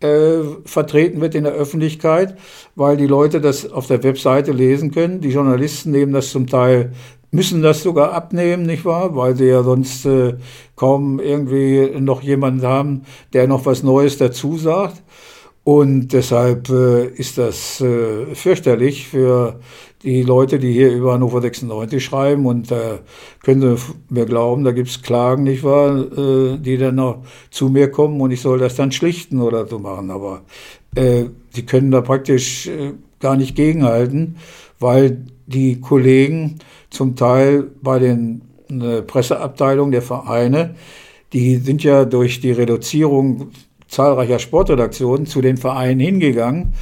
[0.00, 2.36] äh, vertreten wird in der Öffentlichkeit,
[2.74, 5.22] weil die Leute das auf der Webseite lesen können.
[5.22, 6.92] Die Journalisten nehmen das zum Teil,
[7.30, 9.16] müssen das sogar abnehmen, nicht wahr?
[9.16, 10.34] Weil sie ja sonst äh,
[10.76, 15.02] kaum irgendwie noch jemanden haben, der noch was Neues dazu sagt.
[15.64, 19.60] Und deshalb äh, ist das äh, fürchterlich für
[20.02, 22.46] die Leute, die hier über Hannover 96 schreiben.
[22.46, 22.98] Und da äh,
[23.44, 27.92] können Sie mir glauben, da gibt's Klagen, nicht wahr, äh, die dann noch zu mir
[27.92, 30.10] kommen und ich soll das dann schlichten oder so machen.
[30.10, 30.42] Aber
[30.96, 34.38] äh, die können da praktisch äh, gar nicht gegenhalten,
[34.80, 36.58] weil die Kollegen
[36.90, 38.42] zum Teil bei den
[39.06, 40.74] Presseabteilungen der Vereine,
[41.32, 43.50] die sind ja durch die Reduzierung
[43.92, 46.72] zahlreicher Sportredaktionen zu den Vereinen hingegangen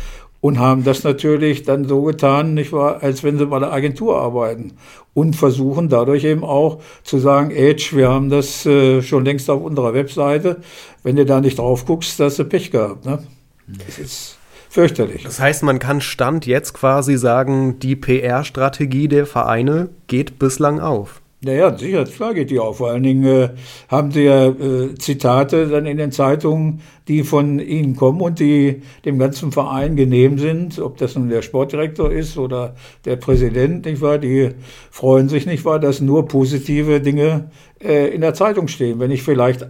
[0.41, 4.19] und haben das natürlich dann so getan, nicht wahr, als wenn sie bei der Agentur
[4.21, 4.73] arbeiten
[5.13, 9.61] und versuchen dadurch eben auch zu sagen, Edge, wir haben das äh, schon längst auf
[9.61, 10.61] unserer Webseite,
[11.03, 13.05] wenn du da nicht drauf guckst, hast du Pech gehabt.
[13.05, 13.19] Ne?
[13.67, 15.25] Das ist fürchterlich.
[15.25, 21.20] Das heißt, man kann Stand jetzt quasi sagen, die PR-Strategie der Vereine geht bislang auf.
[21.43, 22.77] Naja, sicher, klar geht die auf.
[22.77, 23.49] Vor allen Dingen äh,
[23.89, 28.83] haben sie ja äh, Zitate dann in den Zeitungen, die von ihnen kommen und die
[29.07, 30.79] dem ganzen Verein genehm sind.
[30.79, 32.75] Ob das nun der Sportdirektor ist oder
[33.07, 34.19] der Präsident, nicht wahr?
[34.19, 34.51] Die
[34.91, 37.51] freuen sich nicht wahr, dass nur positive Dinge
[37.83, 39.01] äh, in der Zeitung stehen.
[39.01, 39.67] Wenn ich vielleicht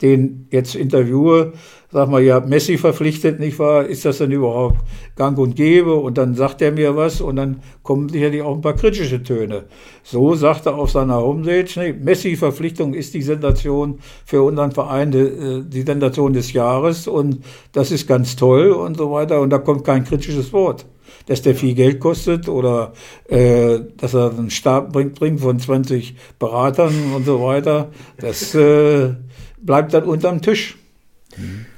[0.00, 1.52] den jetzt interviewe,
[1.92, 3.86] sag mal, ihr habt Messi verpflichtet, nicht wahr?
[3.86, 4.76] Ist das denn überhaupt
[5.16, 5.94] gang und gäbe?
[5.94, 9.64] Und dann sagt er mir was und dann kommen sicherlich auch ein paar kritische Töne.
[10.02, 15.64] So sagt er auf seiner Homepage, nee, Messi-Verpflichtung ist die Sensation für unseren Verein, die,
[15.66, 17.40] die Sensation des Jahres und
[17.72, 19.40] das ist ganz toll und so weiter.
[19.40, 20.86] Und da kommt kein kritisches Wort
[21.26, 22.92] dass der viel Geld kostet oder
[23.28, 27.90] äh, dass er einen Stab bringt, bringt von 20 Beratern und so weiter.
[28.18, 29.14] Das äh,
[29.60, 30.79] bleibt dann unterm Tisch.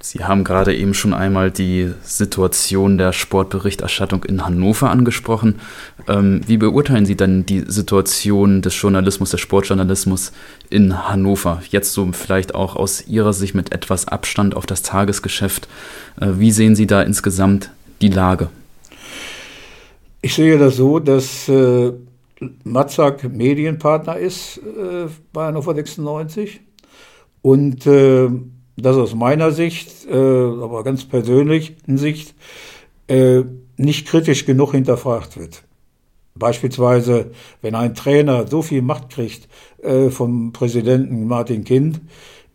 [0.01, 5.61] Sie haben gerade eben schon einmal die Situation der Sportberichterstattung in Hannover angesprochen.
[6.09, 10.33] Ähm, wie beurteilen Sie dann die Situation des Journalismus, des Sportjournalismus
[10.71, 11.63] in Hannover?
[11.69, 15.69] Jetzt so vielleicht auch aus Ihrer Sicht mit etwas Abstand auf das Tagesgeschäft.
[16.21, 18.49] Äh, wie sehen Sie da insgesamt die Lage?
[20.23, 21.93] Ich sehe das so, dass äh,
[22.65, 26.61] Matzak Medienpartner ist äh, bei Hannover 96
[27.43, 28.31] und äh,
[28.77, 32.35] das aus meiner Sicht, äh, aber ganz persönlichen Sicht,
[33.09, 33.43] äh,
[33.77, 35.65] nicht kritisch genug hinterfragt wird.
[36.35, 39.49] Beispielsweise, wenn ein Trainer so viel Macht kriegt
[39.83, 42.01] äh, vom Präsidenten Martin Kind,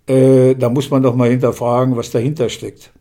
[0.08, 2.91] äh, da muss man doch mal hinterfragen, was dahinter steckt.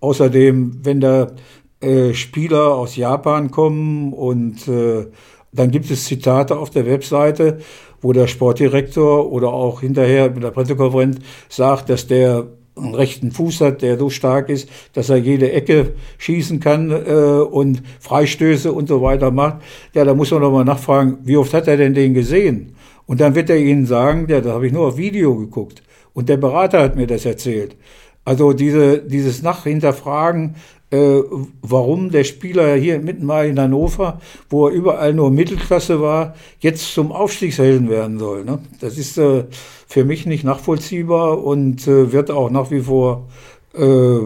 [0.00, 1.32] Außerdem, wenn da
[1.80, 5.06] äh, Spieler aus Japan kommen und äh,
[5.52, 7.58] dann gibt es Zitate auf der Webseite,
[8.00, 13.60] wo der Sportdirektor oder auch hinterher mit der Pressekonferenz sagt, dass der einen rechten Fuß
[13.60, 18.88] hat, der so stark ist, dass er jede Ecke schießen kann äh, und Freistöße und
[18.88, 19.58] so weiter macht.
[19.94, 22.74] Ja, da muss man doch mal nachfragen, wie oft hat er denn den gesehen?
[23.06, 25.82] Und dann wird er Ihnen sagen, ja, da habe ich nur auf Video geguckt.
[26.14, 27.76] Und der Berater hat mir das erzählt.
[28.24, 30.54] Also diese, dieses Nachhinterfragen,
[30.92, 31.22] äh,
[31.62, 36.94] warum der Spieler hier mitten mal in Hannover, wo er überall nur Mittelklasse war, jetzt
[36.94, 38.44] zum Aufstiegshelden werden soll.
[38.44, 38.60] Ne?
[38.80, 39.44] Das ist äh,
[39.88, 43.28] für mich nicht nachvollziehbar und äh, wird auch nach wie vor
[43.74, 44.18] äh,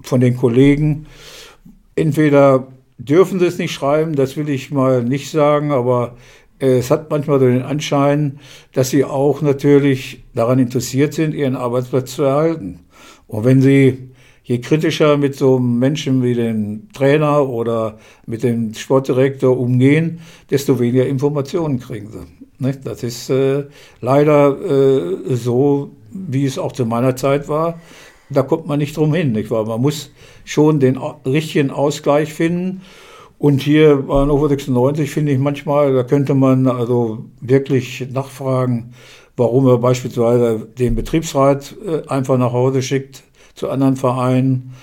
[0.00, 1.06] von den Kollegen
[1.96, 6.16] entweder dürfen sie es nicht schreiben, das will ich mal nicht sagen, aber
[6.60, 8.38] äh, es hat manchmal so den Anschein,
[8.72, 12.80] dass sie auch natürlich daran interessiert sind, ihren Arbeitsplatz zu erhalten.
[13.26, 14.10] Und wenn sie
[14.46, 21.06] je kritischer mit so Menschen wie dem Trainer oder mit dem Sportdirektor umgehen, desto weniger
[21.06, 22.72] Informationen kriegen sie.
[22.84, 23.64] Das ist äh,
[24.00, 27.80] leider äh, so, wie es auch zu meiner Zeit war.
[28.30, 29.66] Da kommt man nicht drum hin, nicht wahr?
[29.66, 30.10] Man muss
[30.44, 32.82] schon den richtigen Ausgleich finden.
[33.38, 38.92] Und hier bei Hannover 96 finde ich manchmal, da könnte man also wirklich nachfragen,
[39.36, 43.25] warum er beispielsweise den Betriebsrat äh, einfach nach Hause schickt
[43.56, 44.74] zu anderen Vereinen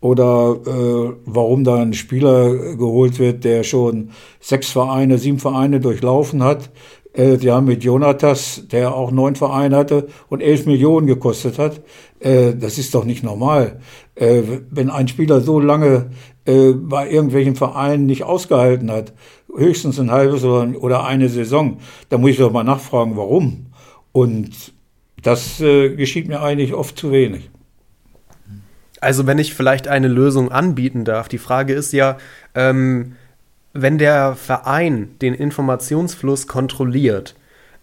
[0.00, 4.10] oder äh, warum da ein Spieler geholt wird, der schon
[4.40, 6.70] sechs Vereine, sieben Vereine durchlaufen hat.
[7.14, 11.80] Äh, die haben mit Jonatas, der auch neun Vereine hatte und elf Millionen gekostet hat.
[12.20, 13.80] Äh, das ist doch nicht normal.
[14.14, 16.10] Äh, wenn ein Spieler so lange
[16.44, 19.14] äh, bei irgendwelchen Vereinen nicht ausgehalten hat,
[19.56, 23.66] höchstens ein halbes oder, oder eine Saison, dann muss ich doch mal nachfragen, warum.
[24.12, 24.72] Und
[25.22, 27.50] das äh, geschieht mir eigentlich oft zu wenig.
[29.00, 32.18] Also wenn ich vielleicht eine Lösung anbieten darf, die Frage ist ja,
[32.54, 33.16] ähm,
[33.72, 37.34] wenn der Verein den Informationsfluss kontrolliert,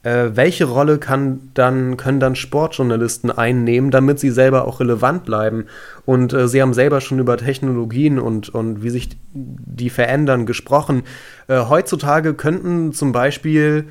[0.06, 5.65] äh, welche Rolle kann dann, können dann Sportjournalisten einnehmen, damit sie selber auch relevant bleiben?
[6.06, 11.04] Und äh, Sie haben selber schon über Technologien und, und wie sich die verändern gesprochen.
[11.47, 13.85] Äh, heutzutage könnten zum Beispiel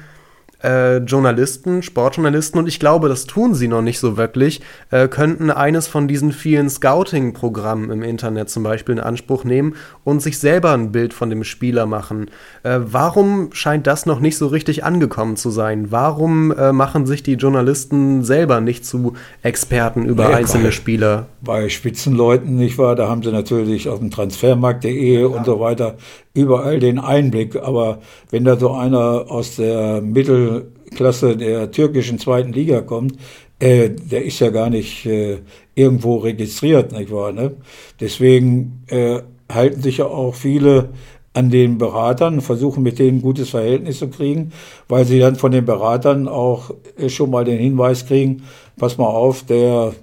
[0.64, 4.60] äh, Journalisten, Sportjournalisten, und ich glaube, das tun sie noch nicht so wirklich,
[4.90, 10.22] äh, könnten eines von diesen vielen Scouting-Programmen im Internet zum Beispiel in Anspruch nehmen und
[10.22, 12.30] sich selber ein Bild von dem Spieler machen.
[12.62, 15.90] Äh, warum scheint das noch nicht so richtig angekommen zu sein?
[15.90, 21.26] Warum äh, machen sich die Journalisten selber nicht zu Experten über ja, einzelne bei, Spieler?
[21.42, 22.96] Bei Spitzenleuten, nicht wahr?
[22.96, 25.26] Da haben sie natürlich auf dem Transfermarkt.de ja.
[25.26, 25.96] und so weiter
[26.34, 27.56] überall den Einblick.
[27.56, 33.16] Aber wenn da so einer aus der Mittelklasse der türkischen zweiten Liga kommt,
[33.58, 35.38] äh, der ist ja gar nicht äh,
[35.74, 37.32] irgendwo registriert, nicht wahr?
[37.32, 37.52] Ne?
[38.00, 39.20] Deswegen äh,
[39.50, 40.90] halten sich ja auch viele
[41.32, 44.52] an den Beratern, versuchen mit denen ein gutes Verhältnis zu kriegen,
[44.88, 48.44] weil sie dann von den Beratern auch äh, schon mal den Hinweis kriegen,
[48.76, 49.94] pass mal auf, der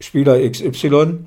[0.00, 1.24] Spieler XY,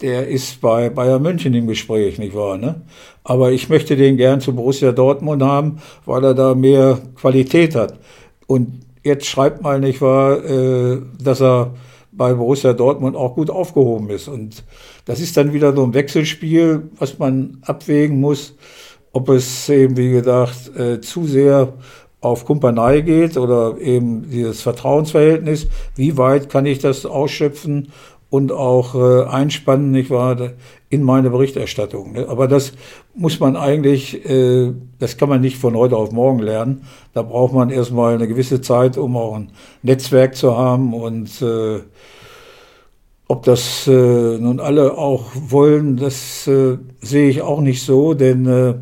[0.00, 2.56] der ist bei Bayern München im Gespräch, nicht wahr?
[2.56, 2.82] Ne?
[3.28, 7.98] Aber ich möchte den gern zu Borussia Dortmund haben, weil er da mehr Qualität hat.
[8.46, 11.74] Und jetzt schreibt mal, nicht wahr, äh, dass er
[12.10, 14.28] bei Borussia Dortmund auch gut aufgehoben ist.
[14.28, 14.64] Und
[15.04, 18.54] das ist dann wieder so ein Wechselspiel, was man abwägen muss,
[19.12, 21.74] ob es eben, wie gesagt, äh, zu sehr
[22.22, 25.68] auf Kumpanei geht oder eben dieses Vertrauensverhältnis.
[25.96, 27.92] Wie weit kann ich das ausschöpfen
[28.30, 30.34] und auch äh, einspannen, nicht wahr,
[30.90, 32.12] in meine Berichterstattung.
[32.12, 32.26] Ne?
[32.28, 32.72] Aber das
[33.14, 36.82] muss man eigentlich, äh, das kann man nicht von heute auf morgen lernen.
[37.12, 39.50] Da braucht man erstmal eine gewisse Zeit, um auch ein
[39.82, 41.80] Netzwerk zu haben und äh,
[43.30, 43.90] ob das äh,
[44.38, 48.80] nun alle auch wollen, das sehe ich auch nicht so, denn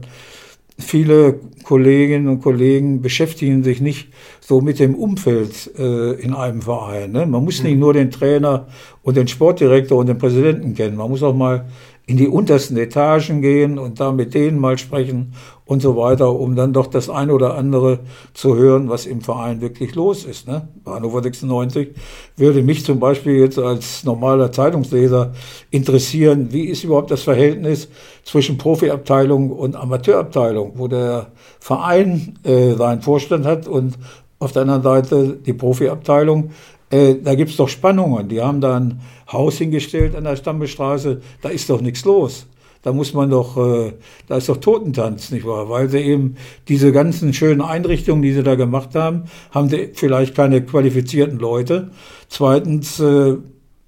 [0.79, 4.09] viele Kolleginnen und Kollegen beschäftigen sich nicht
[4.41, 7.11] so mit dem Umfeld äh, in einem Verein.
[7.11, 7.27] Ne?
[7.27, 7.81] Man muss nicht mhm.
[7.81, 8.69] nur den Trainer
[9.03, 10.97] und den Sportdirektor und den Präsidenten kennen.
[10.97, 11.67] Man muss auch mal
[12.09, 15.33] in die untersten Etagen gehen und da mit denen mal sprechen
[15.65, 17.99] und so weiter, um dann doch das eine oder andere
[18.33, 20.47] zu hören, was im Verein wirklich los ist.
[20.47, 20.69] Ne?
[20.87, 21.89] Hannover 96
[22.37, 25.33] würde mich zum Beispiel jetzt als normaler Zeitungsleser
[25.73, 27.89] interessieren, wie ist überhaupt das Verhältnis
[28.23, 33.99] zwischen Profiabteilung und Amateurabteilung, wo der Verein äh, seinen Vorstand hat und
[34.39, 36.51] auf der anderen Seite die Profiabteilung.
[36.91, 38.29] Äh, da gibt's doch Spannungen.
[38.29, 42.47] Die haben da ein Haus hingestellt an der Stammbestraße, da ist doch nichts los.
[42.83, 43.95] Da muss man doch, äh,
[44.29, 45.69] da ist doch Totentanz, nicht wahr?
[45.69, 46.37] Weil sie eben
[46.69, 51.91] diese ganzen schönen Einrichtungen, die sie da gemacht haben, haben sie vielleicht keine qualifizierten Leute.
[52.29, 53.39] Zweitens äh,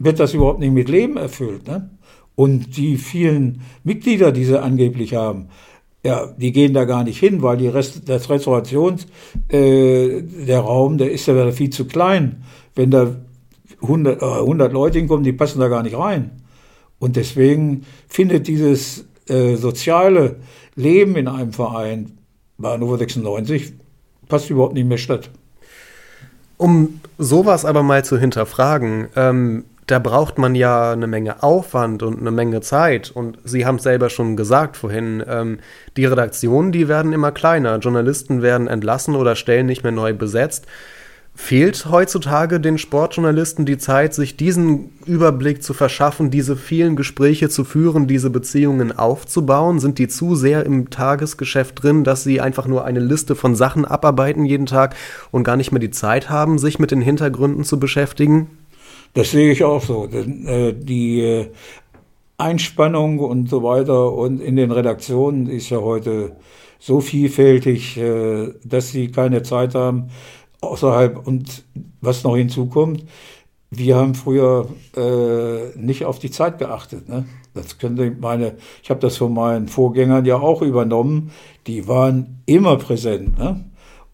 [0.00, 1.68] wird das überhaupt nicht mit Leben erfüllt.
[1.68, 1.90] Ne?
[2.34, 5.48] Und die vielen Mitglieder, die sie angeblich haben,
[6.04, 9.06] ja, die gehen da gar nicht hin, weil die Rest, das Restaurations,
[9.48, 12.44] äh, der Raum, der ist ja viel zu klein.
[12.78, 13.16] Wenn da
[13.82, 16.30] 100, äh, 100 Leute hinkommen, die passen da gar nicht rein.
[17.00, 20.36] Und deswegen findet dieses äh, soziale
[20.76, 22.18] Leben in einem Verein
[22.56, 23.72] bei Hannover 96
[24.28, 25.28] passt überhaupt nicht mehr statt.
[26.56, 32.20] Um sowas aber mal zu hinterfragen, ähm, da braucht man ja eine Menge Aufwand und
[32.20, 33.10] eine Menge Zeit.
[33.10, 35.58] Und Sie haben es selber schon gesagt vorhin, ähm,
[35.96, 37.78] die Redaktionen, die werden immer kleiner.
[37.78, 40.66] Journalisten werden entlassen oder Stellen nicht mehr neu besetzt.
[41.40, 47.64] Fehlt heutzutage den Sportjournalisten die Zeit, sich diesen Überblick zu verschaffen, diese vielen Gespräche zu
[47.64, 49.78] führen, diese Beziehungen aufzubauen?
[49.78, 53.84] Sind die zu sehr im Tagesgeschäft drin, dass sie einfach nur eine Liste von Sachen
[53.84, 54.96] abarbeiten jeden Tag
[55.30, 58.50] und gar nicht mehr die Zeit haben, sich mit den Hintergründen zu beschäftigen?
[59.14, 60.06] Das sehe ich auch so.
[60.08, 61.46] Äh, die äh,
[62.36, 66.32] Einspannung und so weiter und in den Redaktionen ist ja heute
[66.80, 70.10] so vielfältig, äh, dass sie keine Zeit haben
[70.60, 71.64] außerhalb und
[72.00, 73.04] was noch hinzukommt,
[73.70, 77.08] wir haben früher äh, nicht auf die Zeit geachtet.
[77.08, 77.26] Ne?
[77.52, 81.32] Das könnte meine, ich habe das von meinen Vorgängern ja auch übernommen.
[81.66, 83.38] Die waren immer präsent.
[83.38, 83.64] Ne?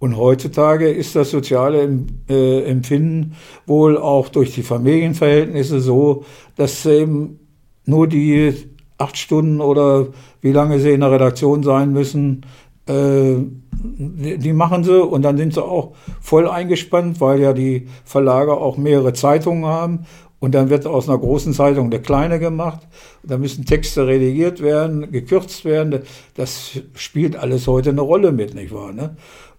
[0.00, 1.88] Und heutzutage ist das soziale
[2.28, 6.24] äh, Empfinden wohl auch durch die Familienverhältnisse so,
[6.56, 7.38] dass eben
[7.86, 8.54] nur die
[8.98, 10.08] acht Stunden oder
[10.40, 12.44] wie lange sie in der Redaktion sein müssen,
[12.86, 13.36] äh,
[13.76, 18.76] die machen sie und dann sind sie auch voll eingespannt, weil ja die Verlage auch
[18.76, 20.06] mehrere Zeitungen haben
[20.44, 22.80] und dann wird aus einer großen Zeitung eine kleine gemacht.
[23.22, 26.02] Da müssen Texte redigiert werden, gekürzt werden.
[26.34, 28.92] Das spielt alles heute eine Rolle mit, nicht wahr?
[28.92, 29.16] Ne?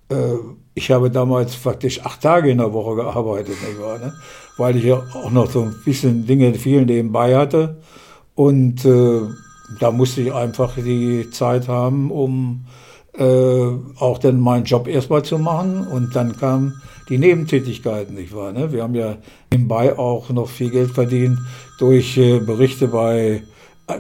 [0.10, 0.38] Äh,
[0.76, 3.98] ich habe damals faktisch acht Tage in der Woche gearbeitet, nicht wahr?
[3.98, 4.14] Ne?
[4.58, 7.82] Weil ich ja auch noch so ein bisschen Dinge viel nebenbei hatte.
[8.36, 9.22] Und äh,
[9.80, 12.66] da musste ich einfach die Zeit haben, um
[13.18, 18.52] äh, auch dann meinen Job erstmal zu machen und dann kamen die Nebentätigkeiten, nicht wahr?
[18.52, 18.72] Ne?
[18.72, 19.18] Wir haben ja
[19.52, 21.40] nebenbei auch noch viel Geld verdient
[21.80, 23.44] durch äh, Berichte bei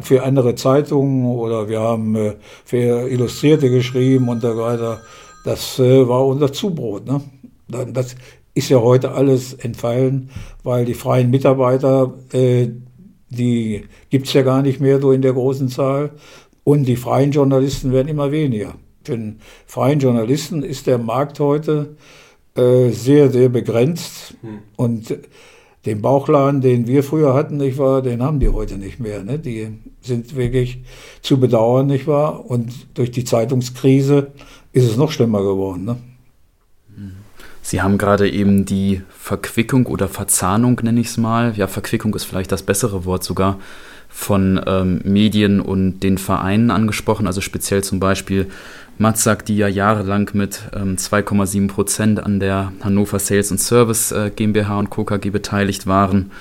[0.02, 5.02] für andere Zeitungen oder wir haben äh, für Illustrierte geschrieben und so weiter.
[5.44, 7.06] Das äh, war unser Zubrot.
[7.06, 7.22] Ne?
[7.68, 8.16] Das
[8.54, 10.30] ist ja heute alles entfallen,
[10.64, 12.70] weil die freien Mitarbeiter, äh,
[13.30, 16.12] die gibt's ja gar nicht mehr so in der großen Zahl.
[16.64, 18.74] Und die freien Journalisten werden immer weniger.
[19.06, 21.96] Für den freien Journalisten ist der Markt heute
[22.56, 24.36] äh, sehr, sehr begrenzt.
[24.42, 24.60] Hm.
[24.76, 25.18] Und
[25.86, 29.24] den Bauchladen, den wir früher hatten, nicht wahr, den haben die heute nicht mehr.
[29.24, 29.38] Ne?
[29.38, 29.68] Die
[30.02, 30.80] sind wirklich
[31.22, 32.50] zu bedauern, nicht wahr?
[32.50, 34.32] Und durch die Zeitungskrise
[34.74, 35.86] ist es noch schlimmer geworden.
[35.86, 35.98] Ne?
[37.62, 41.54] Sie haben gerade eben die Verquickung oder Verzahnung, nenne ich es mal.
[41.56, 43.60] Ja, Verquickung ist vielleicht das bessere Wort sogar
[44.16, 48.48] von ähm, Medien und den Vereinen angesprochen, also speziell zum Beispiel
[48.98, 54.32] Matzak, die ja jahrelang mit ähm, 2,7 Prozent an der Hannover Sales and Service äh,
[54.34, 55.04] GmbH und Co.
[55.04, 56.32] Beteiligt waren.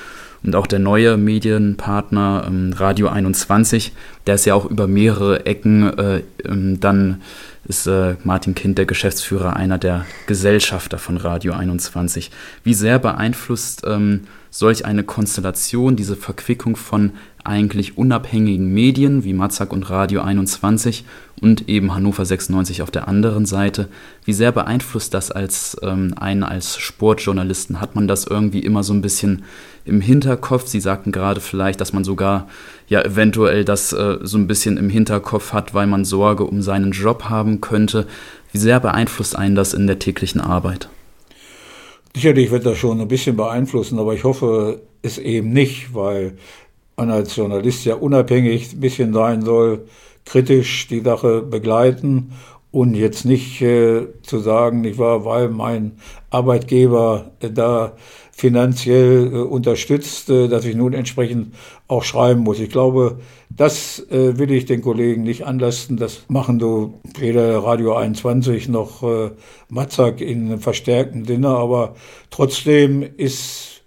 [0.44, 3.92] Und auch der neue Medienpartner ähm, Radio 21,
[4.26, 7.22] der ist ja auch über mehrere Ecken äh, ähm, dann
[7.66, 12.30] ist äh, Martin Kind, der Geschäftsführer, einer der Gesellschafter von Radio 21.
[12.62, 19.72] Wie sehr beeinflusst ähm, solch eine Konstellation, diese Verquickung von eigentlich unabhängigen Medien wie Matzak
[19.72, 21.04] und Radio 21
[21.40, 23.88] und eben Hannover 96 auf der anderen Seite,
[24.24, 27.80] wie sehr beeinflusst das als ähm, einen als Sportjournalisten?
[27.80, 29.42] Hat man das irgendwie immer so ein bisschen
[29.84, 30.66] im Hinterkopf?
[30.66, 32.48] Sie sagten gerade vielleicht, dass man sogar
[32.88, 36.92] ja eventuell das äh, so ein bisschen im Hinterkopf hat, weil man Sorge um seinen
[36.92, 38.06] Job haben könnte.
[38.52, 40.88] Wie sehr beeinflusst einen das in der täglichen Arbeit?
[42.14, 46.36] Sicherlich wird das schon ein bisschen beeinflussen, aber ich hoffe es eben nicht, weil
[46.96, 49.86] man als Journalist ja unabhängig ein bisschen sein soll,
[50.24, 52.32] kritisch die Sache begleiten
[52.70, 55.92] und jetzt nicht äh, zu sagen, nicht wahr, weil mein
[56.30, 57.96] Arbeitgeber äh, da
[58.36, 61.54] finanziell äh, unterstützt, äh, dass ich nun entsprechend
[61.86, 62.58] auch schreiben muss.
[62.58, 63.18] Ich glaube,
[63.48, 65.96] das äh, will ich den Kollegen nicht anlasten.
[65.96, 69.30] Das machen du weder Radio 21 noch äh,
[69.68, 71.94] Matzak in verstärktem Sinne, aber
[72.30, 73.82] trotzdem ist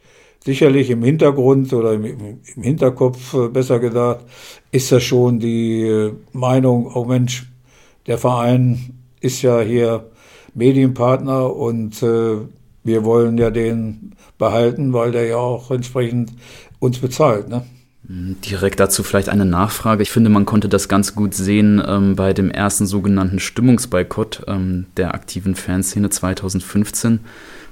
[0.46, 4.26] sicherlich im Hintergrund oder im, im Hinterkopf äh, besser gesagt,
[4.72, 7.48] ist das schon die äh, Meinung, oh Mensch,
[8.08, 10.10] der Verein ist ja hier
[10.54, 12.38] Medienpartner und äh,
[12.88, 16.32] wir wollen ja den behalten, weil der ja auch entsprechend
[16.80, 17.50] uns bezahlt.
[17.50, 17.64] Ne?
[18.08, 20.02] Mhm, direkt dazu vielleicht eine Nachfrage.
[20.02, 24.86] Ich finde, man konnte das ganz gut sehen ähm, bei dem ersten sogenannten Stimmungsboykott ähm,
[24.96, 27.20] der aktiven Fanszene 2015.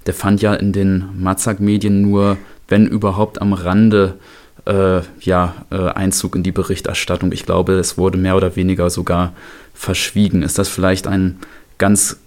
[0.05, 2.37] Der fand ja in den Matzak-Medien nur,
[2.67, 4.15] wenn überhaupt, am Rande
[4.65, 7.31] äh, ja, äh, Einzug in die Berichterstattung.
[7.31, 9.33] Ich glaube, es wurde mehr oder weniger sogar
[9.73, 10.41] verschwiegen.
[10.41, 11.37] Ist das vielleicht ein
[11.77, 12.17] ganz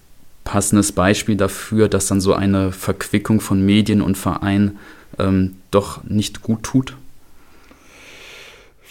[0.49, 4.78] passendes Beispiel dafür, dass dann so eine Verquickung von Medien und Verein
[5.18, 6.96] ähm, doch nicht gut tut?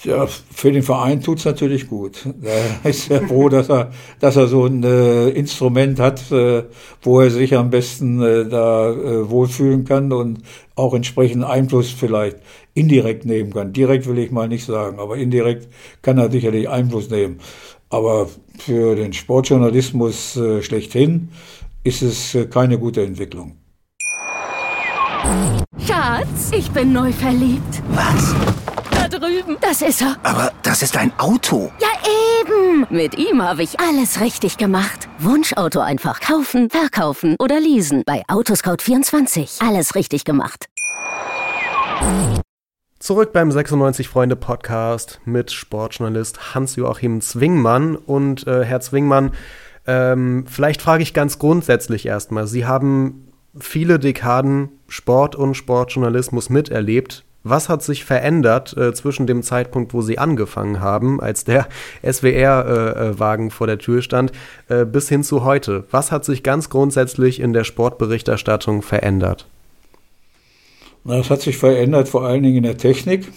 [0.03, 2.19] Ja, für den Verein tut's natürlich gut.
[2.83, 6.63] Er ist sehr froh, dass er, dass er so ein äh, Instrument hat, äh,
[7.01, 10.43] wo er sich am besten äh, da äh, wohlfühlen kann und
[10.75, 12.37] auch entsprechend Einfluss vielleicht
[12.75, 13.73] indirekt nehmen kann.
[13.73, 15.67] Direkt will ich mal nicht sagen, aber indirekt
[16.03, 17.39] kann er sicherlich Einfluss nehmen.
[17.89, 21.29] Aber für den Sportjournalismus äh, schlechthin
[21.83, 23.57] ist es äh, keine gute Entwicklung.
[25.85, 27.81] Schatz, ich bin neu verliebt.
[27.89, 28.35] Was?
[28.91, 29.57] Da drüben.
[29.61, 30.17] Das ist er.
[30.23, 31.71] Aber das ist ein Auto.
[31.79, 31.87] Ja,
[32.41, 32.85] eben.
[32.89, 35.07] Mit ihm habe ich alles richtig gemacht.
[35.19, 38.03] Wunschauto einfach kaufen, verkaufen oder leasen.
[38.05, 39.65] Bei Autoscout24.
[39.65, 40.67] Alles richtig gemacht.
[42.99, 47.95] Zurück beim 96 Freunde Podcast mit Sportjournalist Hans-Joachim Zwingmann.
[47.95, 49.33] Und äh, Herr Zwingmann,
[49.85, 52.47] ähm, vielleicht frage ich ganz grundsätzlich erstmal.
[52.47, 53.27] Sie haben
[53.59, 57.23] viele Dekaden Sport und Sportjournalismus miterlebt.
[57.43, 61.67] Was hat sich verändert äh, zwischen dem Zeitpunkt, wo Sie angefangen haben, als der
[62.03, 64.31] SWR-Wagen äh, äh vor der Tür stand,
[64.69, 65.85] äh, bis hin zu heute?
[65.91, 69.47] Was hat sich ganz grundsätzlich in der Sportberichterstattung verändert?
[71.07, 73.31] Das hat sich verändert, vor allen Dingen in der Technik.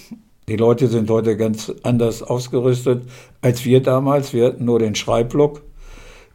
[0.49, 3.05] Die Leute sind heute ganz anders ausgerüstet
[3.43, 4.33] als wir damals.
[4.33, 5.63] Wir hatten nur den Schreibblock.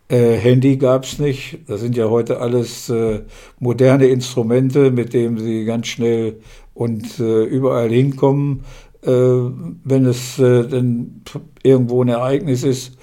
[0.07, 1.59] Äh, Handy gab's nicht.
[1.67, 3.19] Das sind ja heute alles äh,
[3.59, 6.39] moderne Instrumente, mit denen sie ganz schnell
[6.73, 8.63] und äh, überall hinkommen,
[9.01, 11.21] äh, wenn es äh, denn
[11.63, 12.97] irgendwo ein Ereignis ist.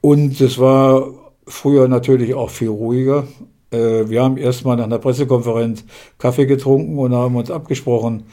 [0.00, 1.06] Und es war
[1.46, 3.26] früher natürlich auch viel ruhiger.
[3.72, 5.84] Äh, wir haben erstmal nach einer Pressekonferenz
[6.18, 8.24] Kaffee getrunken und haben uns abgesprochen,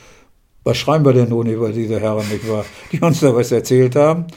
[0.63, 3.95] was schreiben wir denn nun über diese Herren, nicht wahr, die uns da was erzählt
[3.95, 4.27] haben.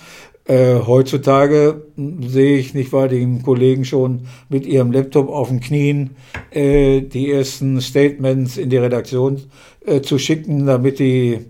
[0.44, 1.86] Äh, heutzutage
[2.26, 6.16] sehe ich nicht wahr den Kollegen schon mit ihrem Laptop auf den Knien
[6.50, 9.42] äh, die ersten Statements in die Redaktion
[9.86, 11.46] äh, zu schicken, damit die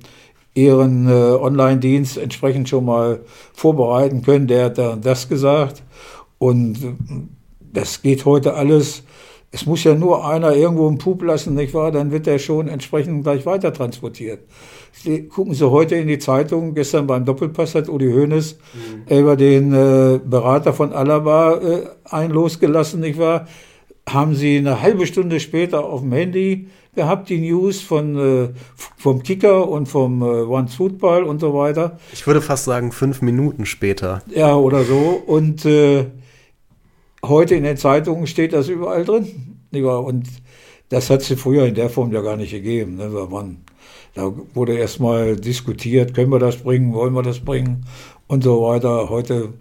[0.55, 3.20] ihren äh, Online-Dienst entsprechend schon mal
[3.55, 4.46] vorbereiten können.
[4.46, 5.82] Der hat da das gesagt
[6.36, 6.94] und äh,
[7.72, 9.05] das geht heute alles
[9.55, 11.92] es muss ja nur einer irgendwo einen Pup lassen, nicht wahr?
[11.92, 14.40] Dann wird er schon entsprechend gleich weiter transportiert.
[15.28, 19.18] Gucken Sie heute in die Zeitung, gestern beim Doppelpass hat Uli Hoeneß mhm.
[19.18, 23.46] über den äh, Berater von Alaba äh, ein losgelassen, nicht wahr?
[24.09, 28.48] Haben Sie eine halbe Stunde später auf dem Handy gehabt, die News von, äh,
[28.96, 31.98] vom Kicker und vom äh, One Football und so weiter.
[32.12, 34.22] Ich würde fast sagen, fünf Minuten später.
[34.34, 35.22] Ja, oder so.
[35.26, 36.07] Und äh,
[37.24, 39.58] heute in den Zeitungen steht das überall drin.
[39.72, 40.28] Und
[40.88, 42.96] das hat es früher in der Form ja gar nicht gegeben.
[42.96, 43.08] Ne?
[43.30, 43.58] Man,
[44.14, 47.86] da wurde erstmal diskutiert, können wir das bringen, wollen wir das bringen
[48.26, 49.08] und so weiter.
[49.08, 49.54] Heute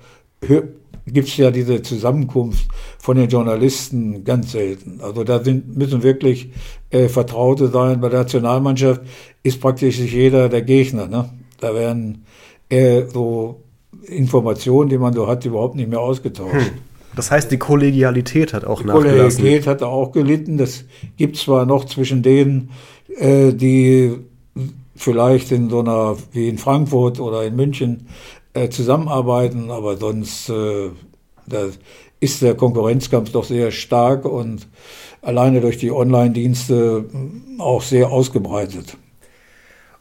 [1.07, 2.67] gibt es ja diese Zusammenkunft
[2.99, 4.99] von den Journalisten ganz selten.
[5.01, 6.51] Also da sind, müssen wirklich
[6.89, 8.01] äh, Vertraute sein.
[8.01, 9.01] Bei der Nationalmannschaft
[9.43, 11.07] ist praktisch jeder der Gegner.
[11.07, 11.29] Ne?
[11.59, 12.25] Da werden
[12.69, 13.61] äh, so
[14.03, 16.53] Informationen, die man so hat, überhaupt nicht mehr ausgetauscht.
[16.53, 16.90] Hm.
[17.15, 19.19] Das heißt, die Kollegialität hat auch die nachgelassen.
[19.19, 20.57] Kollegialität hat auch gelitten.
[20.57, 20.85] Das
[21.17, 22.69] gibt zwar noch zwischen denen,
[23.17, 24.17] äh, die
[24.95, 28.07] vielleicht in so einer, wie in Frankfurt oder in München,
[28.53, 30.89] äh, zusammenarbeiten, aber sonst äh,
[32.19, 34.67] ist der Konkurrenzkampf doch sehr stark und
[35.21, 37.05] alleine durch die Online-Dienste
[37.57, 38.97] auch sehr ausgebreitet.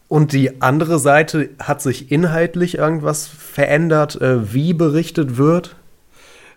[0.08, 5.76] Und die andere Seite, hat sich inhaltlich irgendwas verändert, äh, wie berichtet wird?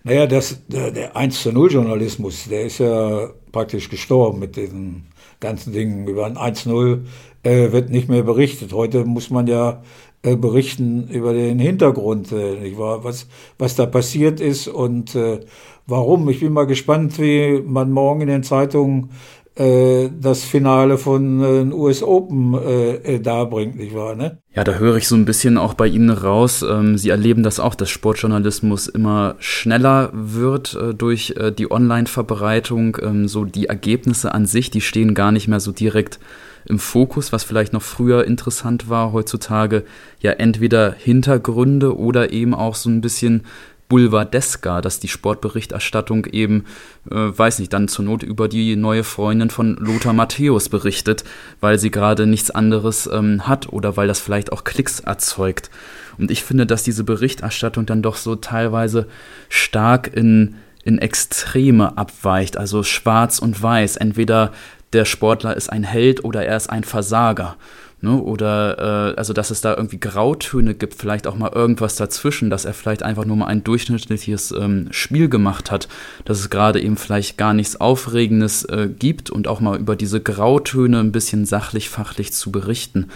[0.05, 5.05] Naja, das, der, der 1 zu 0 Journalismus, der ist ja praktisch gestorben mit diesen
[5.39, 6.07] ganzen Dingen.
[6.07, 7.05] Über ein 1 0
[7.43, 8.73] äh, wird nicht mehr berichtet.
[8.73, 9.81] Heute muss man ja
[10.21, 13.05] äh, berichten über den Hintergrund, äh, nicht wahr?
[13.05, 13.27] Was,
[13.57, 15.39] was da passiert ist und äh,
[15.87, 16.27] warum.
[16.29, 19.11] Ich bin mal gespannt, wie man morgen in den Zeitungen
[19.55, 24.15] das Finale von äh, US Open äh, äh, darbringt, nicht wahr?
[24.15, 24.39] Ne?
[24.55, 26.63] Ja, da höre ich so ein bisschen auch bei Ihnen raus.
[26.67, 32.97] Ähm, Sie erleben das auch, dass Sportjournalismus immer schneller wird äh, durch äh, die Online-Verbreitung.
[33.01, 36.19] Ähm, so die Ergebnisse an sich, die stehen gar nicht mehr so direkt
[36.65, 39.83] im Fokus, was vielleicht noch früher interessant war, heutzutage
[40.21, 43.43] ja entweder Hintergründe oder eben auch so ein bisschen
[43.89, 46.65] Boulevardesker, dass die Sportberichterstattung eben,
[47.09, 51.23] äh, weiß nicht, dann zur Not über die neue Freundin von Lothar Matthäus berichtet,
[51.59, 55.69] weil sie gerade nichts anderes ähm, hat oder weil das vielleicht auch Klicks erzeugt.
[56.17, 59.07] Und ich finde, dass diese Berichterstattung dann doch so teilweise
[59.49, 63.97] stark in, in Extreme abweicht, also schwarz und weiß.
[63.97, 64.51] Entweder
[64.93, 67.57] der Sportler ist ein Held oder er ist ein Versager.
[68.03, 68.21] Ne?
[68.21, 72.65] Oder äh, also, dass es da irgendwie Grautöne gibt, vielleicht auch mal irgendwas dazwischen, dass
[72.65, 75.87] er vielleicht einfach nur mal ein durchschnittliches ähm, Spiel gemacht hat,
[76.25, 80.19] dass es gerade eben vielleicht gar nichts Aufregendes äh, gibt und auch mal über diese
[80.19, 83.07] Grautöne ein bisschen sachlich, fachlich zu berichten.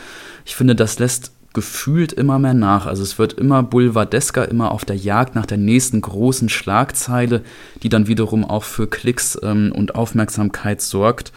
[0.45, 2.85] Ich finde, das lässt gefühlt immer mehr nach.
[2.85, 7.41] Also es wird immer boulevardesker, immer auf der Jagd nach der nächsten großen Schlagzeile,
[7.83, 11.33] die dann wiederum auch für Klicks ähm, und Aufmerksamkeit sorgt.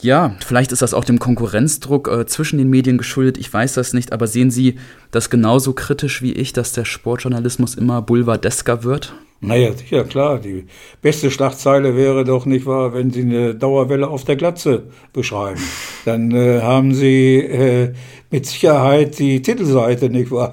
[0.00, 3.94] Ja, vielleicht ist das auch dem Konkurrenzdruck äh, zwischen den Medien geschuldet, ich weiß das
[3.94, 4.78] nicht, aber sehen Sie
[5.10, 9.14] das genauso kritisch wie ich, dass der Sportjournalismus immer boulevardesker wird?
[9.40, 10.38] Naja, sicher, klar.
[10.38, 10.64] Die
[11.02, 15.60] beste Schlagzeile wäre doch nicht wahr, wenn Sie eine Dauerwelle auf der Glatze beschreiben.
[16.06, 17.92] Dann äh, haben Sie äh,
[18.30, 20.52] mit Sicherheit die Titelseite, nicht wahr?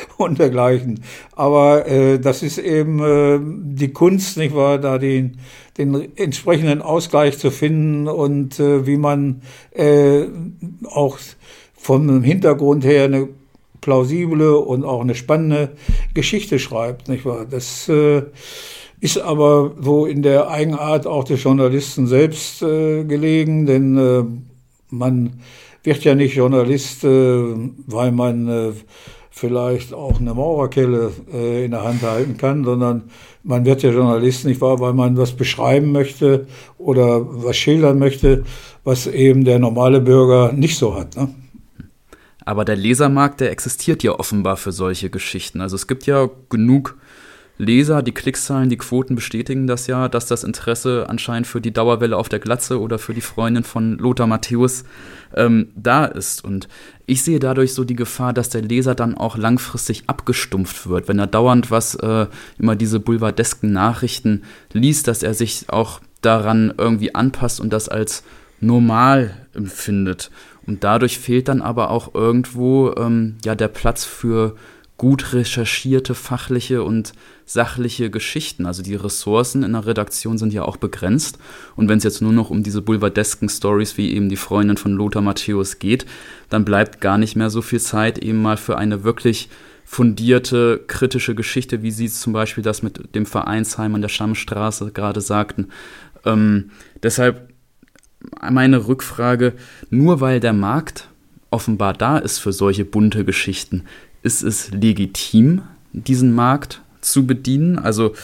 [0.16, 1.00] Und dergleichen.
[1.36, 5.38] Aber äh, das ist eben äh, die Kunst, nicht wahr, da den,
[5.76, 10.24] den entsprechenden Ausgleich zu finden und äh, wie man äh,
[10.86, 11.18] auch
[11.74, 13.28] vom Hintergrund her eine
[13.84, 15.72] plausible und auch eine spannende
[16.14, 17.44] Geschichte schreibt, nicht wahr?
[17.48, 18.22] Das äh,
[19.00, 24.24] ist aber so in der Eigenart auch des Journalisten selbst äh, gelegen, denn äh,
[24.88, 25.40] man
[25.82, 27.44] wird ja nicht Journalist, äh,
[27.86, 28.72] weil man äh,
[29.30, 33.10] vielleicht auch eine Maurerkelle äh, in der Hand halten kann, sondern
[33.42, 36.46] man wird ja Journalist nicht wahr, weil man was beschreiben möchte
[36.78, 38.44] oder was schildern möchte,
[38.82, 41.16] was eben der normale Bürger nicht so hat.
[41.16, 41.28] Ne?
[42.44, 45.60] Aber der Lesermarkt, der existiert ja offenbar für solche Geschichten.
[45.60, 46.96] Also es gibt ja genug
[47.56, 52.16] Leser, die Klickzahlen, die Quoten bestätigen das ja, dass das Interesse anscheinend für die Dauerwelle
[52.16, 54.84] auf der Glatze oder für die Freundin von Lothar Matthäus
[55.36, 56.44] ähm, da ist.
[56.44, 56.68] Und
[57.06, 61.20] ich sehe dadurch so die Gefahr, dass der Leser dann auch langfristig abgestumpft wird, wenn
[61.20, 62.26] er dauernd was äh,
[62.58, 64.42] immer diese boulevardesken Nachrichten
[64.72, 68.24] liest, dass er sich auch daran irgendwie anpasst und das als
[68.60, 70.30] normal empfindet.
[70.66, 74.56] Und dadurch fehlt dann aber auch irgendwo ähm, ja der Platz für
[74.96, 77.12] gut recherchierte fachliche und
[77.44, 78.64] sachliche Geschichten.
[78.64, 81.38] Also die Ressourcen in der Redaktion sind ja auch begrenzt.
[81.74, 84.92] Und wenn es jetzt nur noch um diese boulevardesken Stories wie eben die Freundin von
[84.92, 86.06] Lothar Matthäus geht,
[86.48, 89.48] dann bleibt gar nicht mehr so viel Zeit eben mal für eine wirklich
[89.84, 95.20] fundierte, kritische Geschichte, wie Sie zum Beispiel das mit dem Vereinsheim an der Schammstraße gerade
[95.20, 95.68] sagten,
[96.24, 96.70] Ähm,
[97.02, 97.53] deshalb
[98.50, 99.54] meine Rückfrage,
[99.90, 101.08] nur weil der Markt
[101.50, 103.84] offenbar da ist für solche bunte Geschichten,
[104.22, 105.62] ist es legitim,
[105.92, 107.78] diesen Markt zu bedienen?
[107.78, 108.14] Also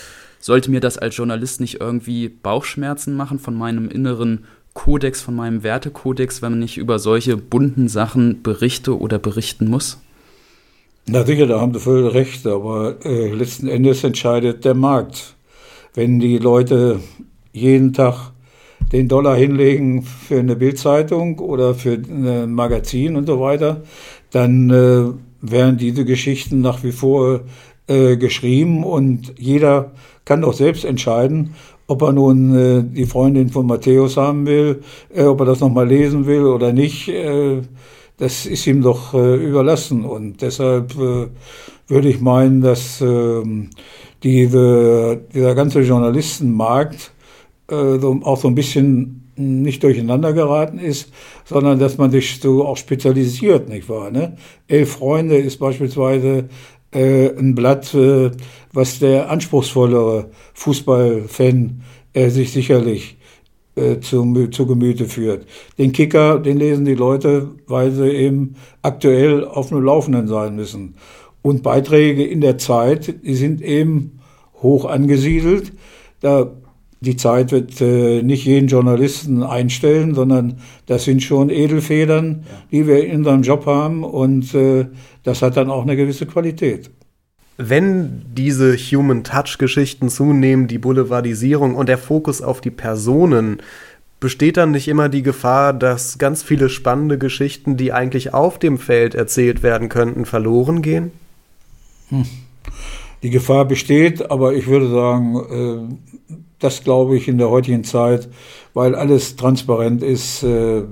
[0.41, 4.45] sollte mir das als Journalist nicht irgendwie Bauchschmerzen machen von meinem inneren
[4.75, 10.01] Kodex, von meinem Wertekodex, wenn ich über solche bunten Sachen berichte oder berichten muss?
[11.07, 15.35] Na sicher, da haben Sie völlig recht, aber äh, letzten Endes entscheidet der Markt.
[15.95, 17.01] Wenn die Leute
[17.53, 18.31] jeden Tag
[18.93, 23.83] den Dollar hinlegen für eine Bildzeitung oder für ein Magazin und so weiter,
[24.31, 25.05] dann äh,
[25.41, 27.41] werden diese Geschichten nach wie vor
[27.87, 29.93] äh, geschrieben und jeder
[30.25, 31.55] kann doch selbst entscheiden,
[31.87, 34.83] ob er nun äh, die Freundin von Matthäus haben will,
[35.15, 37.09] äh, ob er das nochmal lesen will oder nicht.
[37.09, 37.63] Äh,
[38.17, 40.05] das ist ihm doch äh, überlassen.
[40.05, 43.71] Und deshalb würde ich meinen, dass ähm,
[44.23, 47.13] diese, dieser ganze Journalistenmarkt
[47.71, 51.13] so, auch so ein bisschen nicht durcheinander geraten ist,
[51.45, 54.11] sondern dass man sich so auch spezialisiert, nicht wahr?
[54.11, 54.37] Ne?
[54.69, 56.49] Elf Freunde ist beispielsweise
[56.93, 58.31] äh, ein Blatt, äh,
[58.73, 63.17] was der anspruchsvollere Fußballfan äh, sich sicherlich
[63.77, 65.47] äh, zu, zu Gemüte führt.
[65.79, 70.97] Den Kicker, den lesen die Leute, weil sie eben aktuell auf dem Laufenden sein müssen.
[71.43, 74.19] Und Beiträge in der Zeit, die sind eben
[74.61, 75.73] hoch angesiedelt.
[76.21, 76.51] Da
[77.01, 83.05] die Zeit wird äh, nicht jeden Journalisten einstellen, sondern das sind schon Edelfedern, die wir
[83.07, 84.87] in unserem Job haben und äh,
[85.23, 86.91] das hat dann auch eine gewisse Qualität.
[87.57, 93.59] Wenn diese Human Touch-Geschichten zunehmen, die Boulevardisierung und der Fokus auf die Personen,
[94.19, 98.79] besteht dann nicht immer die Gefahr, dass ganz viele spannende Geschichten, die eigentlich auf dem
[98.79, 101.11] Feld erzählt werden könnten, verloren gehen?
[102.11, 102.27] Hm.
[103.23, 105.99] Die Gefahr besteht, aber ich würde sagen,
[106.31, 108.29] äh, das glaube ich in der heutigen Zeit,
[108.75, 110.43] weil alles transparent ist.
[110.43, 110.85] Äh,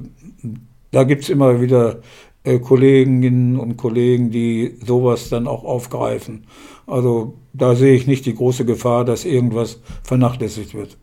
[0.91, 2.01] da gibt es immer wieder
[2.45, 6.47] äh, Kolleginnen und Kollegen, die sowas dann auch aufgreifen.
[6.87, 10.97] Also da sehe ich nicht die große Gefahr, dass irgendwas vernachlässigt wird.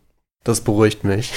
[0.44, 1.34] Das beruhigt mich.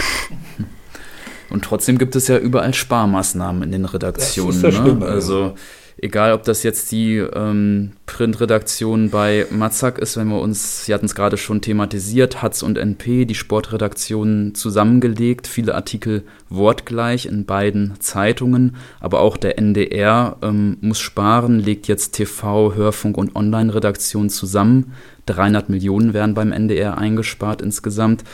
[1.51, 4.63] Und trotzdem gibt es ja überall Sparmaßnahmen in den Redaktionen.
[4.63, 5.07] Das ist das ne?
[5.07, 5.55] Also
[6.01, 11.07] egal ob das jetzt die ähm, Printredaktion bei Matzak ist, wenn wir uns, Sie hatten
[11.07, 18.01] es gerade schon thematisiert, Hatz und NP, die Sportredaktionen zusammengelegt, viele Artikel wortgleich in beiden
[18.01, 24.93] Zeitungen, aber auch der NDR ähm, muss sparen, legt jetzt TV, Hörfunk und Online-Redaktion zusammen.
[25.27, 28.25] 300 Millionen werden beim NDR eingespart insgesamt.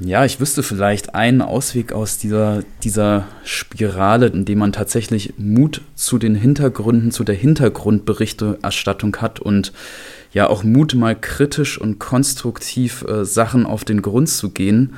[0.00, 6.18] Ja, ich wüsste vielleicht einen Ausweg aus dieser, dieser Spirale, indem man tatsächlich Mut zu
[6.18, 9.72] den Hintergründen, zu der Hintergrundberichterstattung hat und
[10.32, 14.94] ja auch Mut, mal kritisch und konstruktiv äh, Sachen auf den Grund zu gehen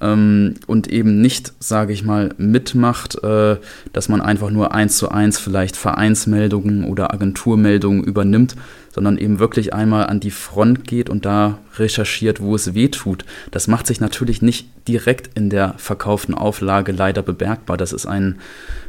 [0.00, 3.56] ähm, und eben nicht, sage ich mal, mitmacht, äh,
[3.92, 8.56] dass man einfach nur eins zu eins vielleicht Vereinsmeldungen oder Agenturmeldungen übernimmt,
[8.94, 13.24] sondern eben wirklich einmal an die Front geht und da recherchiert, wo es weh tut.
[13.50, 17.76] Das macht sich natürlich nicht direkt in der verkauften Auflage leider bemerkbar.
[17.76, 18.38] Das ist ein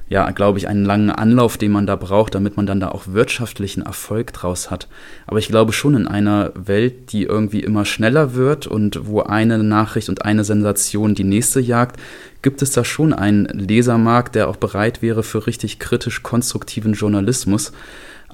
[0.08, 3.08] ja, glaube ich, einen langen Anlauf, den man da braucht, damit man dann da auch
[3.08, 4.88] wirtschaftlichen Erfolg draus hat.
[5.26, 9.58] Aber ich glaube schon in einer Welt, die irgendwie immer schneller wird und wo eine
[9.64, 12.00] Nachricht und eine Sensation die nächste jagt,
[12.44, 17.72] gibt es da schon einen Lesermarkt, der auch bereit wäre für richtig kritisch konstruktiven Journalismus.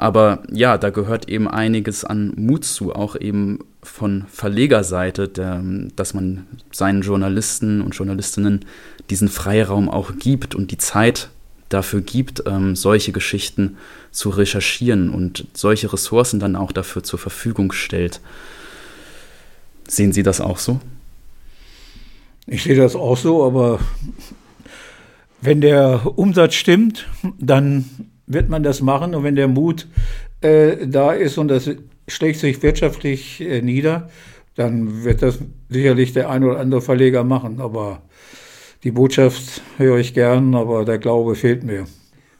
[0.01, 5.61] Aber ja, da gehört eben einiges an Mut zu, auch eben von Verlegerseite, der,
[5.95, 8.65] dass man seinen Journalisten und Journalistinnen
[9.11, 11.29] diesen Freiraum auch gibt und die Zeit
[11.69, 13.77] dafür gibt, ähm, solche Geschichten
[14.09, 18.21] zu recherchieren und solche Ressourcen dann auch dafür zur Verfügung stellt.
[19.87, 20.79] Sehen Sie das auch so?
[22.47, 23.79] Ich sehe das auch so, aber
[25.41, 27.05] wenn der Umsatz stimmt,
[27.37, 29.87] dann wird man das machen und wenn der Mut
[30.41, 31.69] äh, da ist und das
[32.07, 34.09] schlägt sich wirtschaftlich äh, nieder,
[34.55, 37.61] dann wird das sicherlich der ein oder andere Verleger machen.
[37.61, 38.01] Aber
[38.83, 41.85] die Botschaft höre ich gern, aber der Glaube fehlt mir.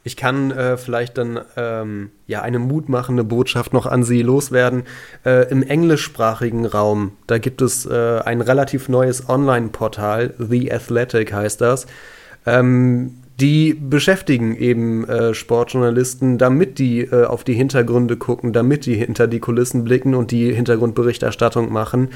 [0.04, 4.82] Ich kann äh, vielleicht dann ähm, ja eine mutmachende Botschaft noch an Sie loswerden.
[5.24, 11.60] Äh, Im englischsprachigen Raum, da gibt es äh, ein relativ neues Online-Portal, The Athletic heißt
[11.60, 11.86] das.
[12.46, 18.94] Ähm, die beschäftigen eben äh, Sportjournalisten, damit die äh, auf die Hintergründe gucken, damit die
[18.94, 22.10] hinter die Kulissen blicken und die Hintergrundberichterstattung machen.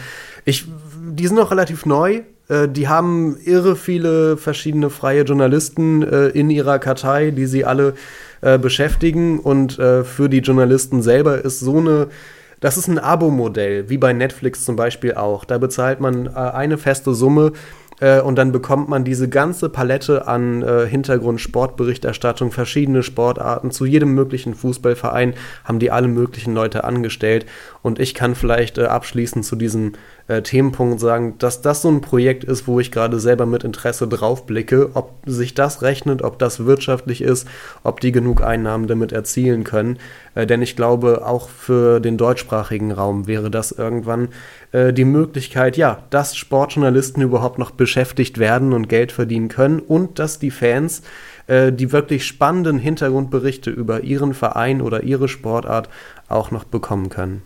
[0.44, 0.66] Ich,
[1.10, 6.48] die sind noch relativ neu, äh, die haben irre viele verschiedene freie Journalisten äh, in
[6.50, 7.94] ihrer Kartei, die sie alle
[8.40, 9.40] äh, beschäftigen.
[9.40, 12.08] Und für die Journalisten selber ist so eine,
[12.60, 15.44] das ist ein Abo-Modell, wie bei Netflix zum Beispiel auch.
[15.44, 17.52] Da bezahlt man eine feste Summe
[18.00, 23.70] Äh, und dann bekommt man diese ganze Palette an äh, Hintergrund, Sportberichterstattung, verschiedene Sportarten.
[23.70, 25.34] Zu jedem möglichen Fußballverein
[25.64, 27.46] haben die alle möglichen Leute angestellt.
[27.86, 29.92] Und ich kann vielleicht äh, abschließend zu diesem
[30.26, 34.08] äh, Themenpunkt sagen, dass das so ein Projekt ist, wo ich gerade selber mit Interesse
[34.08, 37.46] drauf blicke, ob sich das rechnet, ob das wirtschaftlich ist,
[37.84, 40.00] ob die genug Einnahmen damit erzielen können.
[40.34, 44.30] Äh, denn ich glaube, auch für den deutschsprachigen Raum wäre das irgendwann
[44.72, 50.18] äh, die Möglichkeit, ja, dass Sportjournalisten überhaupt noch beschäftigt werden und Geld verdienen können und
[50.18, 51.02] dass die Fans
[51.46, 55.88] äh, die wirklich spannenden Hintergrundberichte über ihren Verein oder ihre Sportart
[56.26, 57.42] auch noch bekommen können.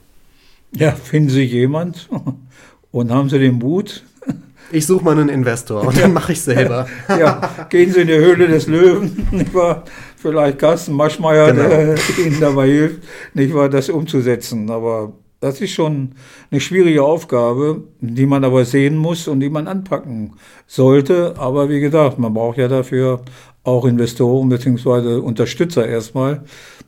[0.73, 2.09] Ja, finden Sie jemand
[2.91, 4.05] und haben Sie den Mut?
[4.73, 6.87] Ich suche mal einen Investor und dann mache ich selber.
[7.09, 9.83] ja, gehen Sie in die Höhle des Löwen, nicht wahr?
[10.14, 11.68] Vielleicht Carsten Maschmeyer, genau.
[11.68, 13.03] der Ihnen dabei hilft,
[13.35, 14.71] nicht wahr, das umzusetzen.
[14.71, 16.12] Aber das ist schon
[16.53, 20.35] eine schwierige Aufgabe, die man aber sehen muss und die man anpacken
[20.68, 21.35] sollte.
[21.39, 23.23] Aber wie gesagt, man braucht ja dafür
[23.64, 25.16] auch Investoren bzw.
[25.16, 26.45] Unterstützer erstmal,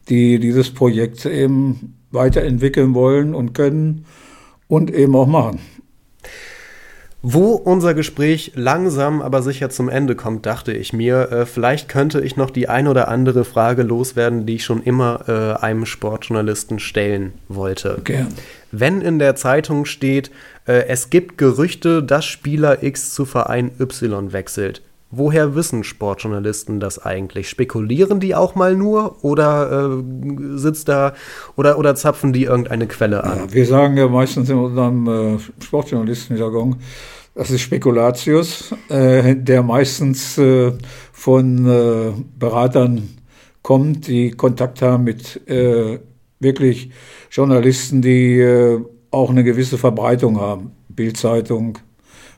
[0.09, 4.05] die dieses Projekt eben weiterentwickeln wollen und können
[4.69, 5.59] und eben auch machen.
[7.25, 12.21] Wo unser Gespräch langsam aber sicher zum Ende kommt, dachte ich mir, äh, vielleicht könnte
[12.21, 16.81] ich noch die ein oder andere Frage loswerden, die ich schon immer äh, einem Sportjournalisten
[16.81, 18.01] stellen wollte.
[18.03, 18.35] Gern.
[18.73, 20.33] Wenn in der Zeitung steht,
[20.67, 24.83] äh, es gibt Gerüchte, dass Spieler X zu Verein Y wechselt,
[25.15, 27.51] Woher wissen Sportjournalisten das eigentlich?
[27.51, 31.13] Spekulieren die auch mal nur oder äh, sitzt da
[31.55, 33.37] oder, oder zapfen die irgendeine Quelle an?
[33.37, 36.77] Ja, wir sagen ja meistens in unserem äh, Sportjournalistenjargon,
[37.35, 40.73] das ist Spekulatius, äh, der meistens äh,
[41.13, 43.11] von äh, Beratern
[43.61, 45.99] kommt, die Kontakt haben mit äh,
[46.41, 46.91] wirklich
[47.31, 50.73] Journalisten, die äh, auch eine gewisse Verbreitung haben.
[50.89, 51.79] Bildzeitung,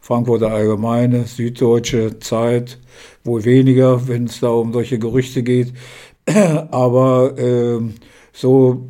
[0.05, 2.79] Frankfurter Allgemeine, Süddeutsche Zeit,
[3.25, 5.73] wohl weniger, wenn es da um solche Gerüchte geht.
[6.71, 7.81] Aber äh,
[8.31, 8.87] so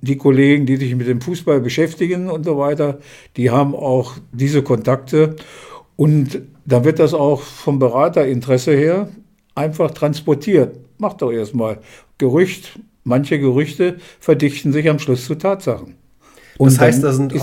[0.00, 2.98] die Kollegen, die sich mit dem Fußball beschäftigen und so weiter,
[3.36, 5.36] die haben auch diese Kontakte.
[5.96, 9.10] Und da wird das auch vom Beraterinteresse her
[9.54, 10.78] einfach transportiert.
[10.96, 11.80] Macht doch erstmal
[12.16, 12.78] Gerücht.
[13.02, 16.03] Manche Gerüchte verdichten sich am Schluss zu Tatsachen.
[16.58, 17.34] Und das heißt, da sind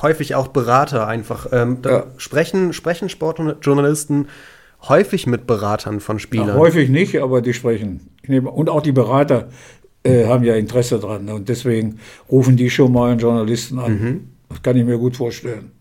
[0.00, 1.48] häufig auch Berater einfach.
[1.52, 2.06] Ähm, ja.
[2.16, 4.28] sprechen, sprechen Sportjournalisten
[4.88, 6.48] häufig mit Beratern von Spielern?
[6.48, 8.10] Ja, häufig nicht, aber die sprechen.
[8.28, 9.48] Und auch die Berater
[10.02, 11.28] äh, haben ja Interesse dran.
[11.28, 11.98] Und deswegen
[12.30, 13.92] rufen die schon mal einen Journalisten an.
[13.92, 14.20] Mhm.
[14.48, 15.72] Das kann ich mir gut vorstellen.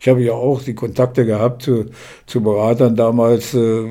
[0.00, 1.86] Ich habe ja auch die Kontakte gehabt zu,
[2.26, 3.84] zu Beratern damals, äh,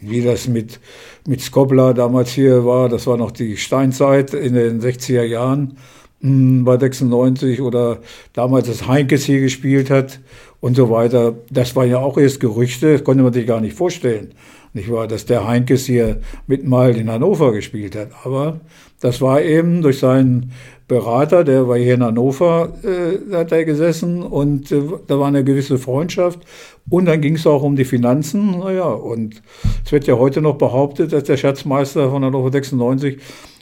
[0.00, 0.78] wie das mit,
[1.26, 2.88] mit Skobler damals hier war.
[2.88, 5.78] Das war noch die Steinzeit in den 60er Jahren
[6.24, 7.98] bei 96 oder
[8.32, 10.20] damals das Heinkes hier gespielt hat
[10.60, 11.34] und so weiter.
[11.50, 14.32] Das war ja auch erst Gerüchte, das konnte man sich gar nicht vorstellen.
[14.72, 18.08] Nicht wahr, dass der Heinkes hier mit mal in Hannover gespielt hat.
[18.24, 18.60] Aber
[19.00, 20.52] das war eben durch seinen
[20.88, 25.44] Berater, der war hier in Hannover, äh, hat er gesessen und äh, da war eine
[25.44, 26.40] gewisse Freundschaft.
[26.88, 28.58] Und dann ging es auch um die Finanzen.
[28.58, 29.42] Naja, und
[29.84, 33.18] es wird ja heute noch behauptet, dass der Schatzmeister von Hannover 96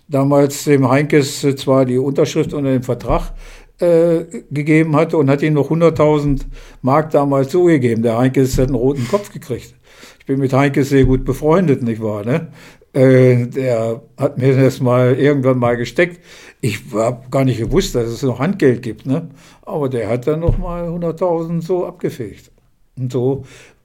[0.08, 3.32] damals dem Heinkes zwar die Unterschrift unter dem Vertrag
[3.78, 6.42] äh, gegeben hatte und hat ihm noch 100.000
[6.82, 8.02] Mark damals zugegeben.
[8.02, 9.74] Der Heinkes hat einen roten Kopf gekriegt.
[10.20, 12.24] Ich bin mit Heinkes sehr gut befreundet, nicht wahr?
[12.24, 12.48] Ne?
[12.92, 16.20] Äh, der hat mir das mal irgendwann mal gesteckt.
[16.60, 19.30] Ich habe gar nicht gewusst, dass es noch Handgeld gibt, ne?
[19.62, 22.52] Aber der hat dann noch mal 100.000 so abgefegt.
[22.98, 23.44] Und so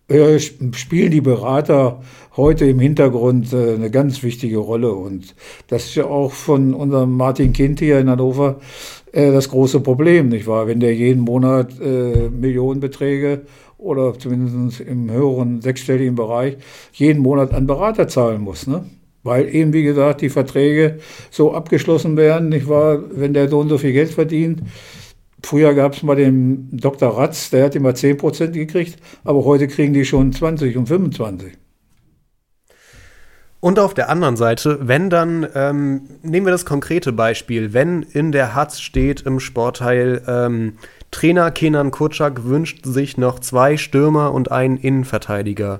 [0.10, 2.01] äh, spielen die Berater
[2.38, 4.93] heute im Hintergrund äh, eine ganz wichtige Rolle.
[4.93, 5.36] Und
[5.68, 8.60] das ist ja auch von unserem Martin Kind hier in Hannover
[9.12, 10.68] äh, das große Problem, nicht wahr?
[10.68, 13.41] Wenn der jeden Monat Millionenbeträge
[13.78, 16.58] oder zumindest im höheren sechsstelligen Bereich
[16.93, 18.86] jeden Monat an Berater zahlen muss, ne?
[19.24, 20.99] Weil eben, wie gesagt, die Verträge
[21.32, 23.03] so abgeschlossen werden, nicht wahr?
[23.12, 24.62] Wenn der so und so viel Geld verdient,
[25.48, 27.18] Früher gab es mal den Dr.
[27.18, 31.54] Ratz, der hat immer 10% gekriegt, aber heute kriegen die schon 20 und 25.
[33.62, 38.34] Und auf der anderen Seite, wenn dann, ähm, nehmen wir das konkrete Beispiel, wenn in
[38.34, 40.74] der Hatz steht im Sportteil, ähm,
[41.12, 45.80] Trainer Kenan Kutschak wünscht sich noch zwei Stürmer und einen Innenverteidiger.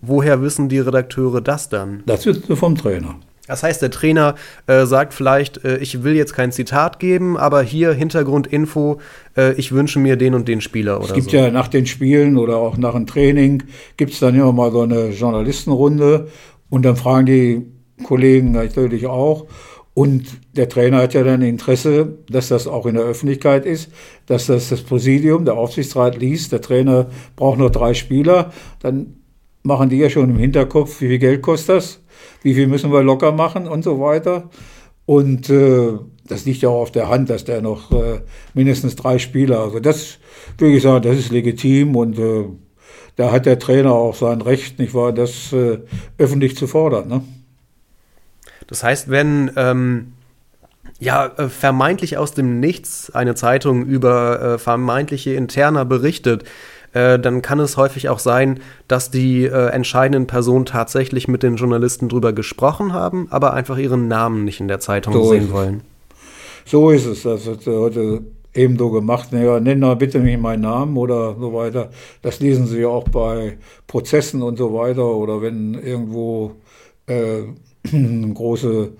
[0.00, 2.04] Woher wissen die Redakteure das dann?
[2.06, 3.16] Das wissen vom Trainer.
[3.50, 4.36] Das heißt, der Trainer
[4.66, 9.00] äh, sagt vielleicht, äh, ich will jetzt kein Zitat geben, aber hier Hintergrundinfo,
[9.36, 11.36] äh, ich wünsche mir den und den Spieler oder Es gibt so.
[11.36, 13.64] ja nach den Spielen oder auch nach dem Training,
[13.96, 16.28] gibt es dann immer mal so eine Journalistenrunde
[16.68, 17.66] und dann fragen die
[18.04, 19.46] Kollegen natürlich auch.
[19.92, 23.90] Und der Trainer hat ja dann Interesse, dass das auch in der Öffentlichkeit ist,
[24.26, 26.52] dass das das Präsidium, der Aufsichtsrat liest.
[26.52, 28.52] Der Trainer braucht noch drei Spieler.
[28.78, 29.16] Dann
[29.62, 31.99] machen die ja schon im Hinterkopf, wie viel Geld kostet das,
[32.42, 34.50] wie viel müssen wir locker machen und so weiter.
[35.06, 35.92] Und äh,
[36.26, 38.20] das liegt ja auch auf der Hand, dass der noch äh,
[38.54, 40.18] mindestens drei Spieler, also das
[40.58, 42.44] würde ich sagen, das ist legitim und äh,
[43.16, 45.78] da hat der Trainer auch sein Recht, nicht wahr, das äh,
[46.18, 47.08] öffentlich zu fordern.
[47.08, 47.22] Ne?
[48.66, 50.12] Das heißt, wenn ähm,
[51.00, 56.44] ja äh, vermeintlich aus dem Nichts eine Zeitung über äh, vermeintliche Interner berichtet,
[56.92, 61.56] äh, dann kann es häufig auch sein, dass die äh, entscheidenden Personen tatsächlich mit den
[61.56, 65.82] Journalisten drüber gesprochen haben, aber einfach ihren Namen nicht in der Zeitung so sehen wollen.
[66.64, 67.22] So ist es.
[67.22, 68.22] Das wird heute
[68.54, 69.32] eben so gemacht.
[69.32, 71.90] Naja, nenn doch bitte nicht meinen Namen oder so weiter.
[72.22, 76.52] Das lesen Sie ja auch bei Prozessen und so weiter oder wenn irgendwo
[77.06, 77.42] äh,
[78.34, 78.92] große,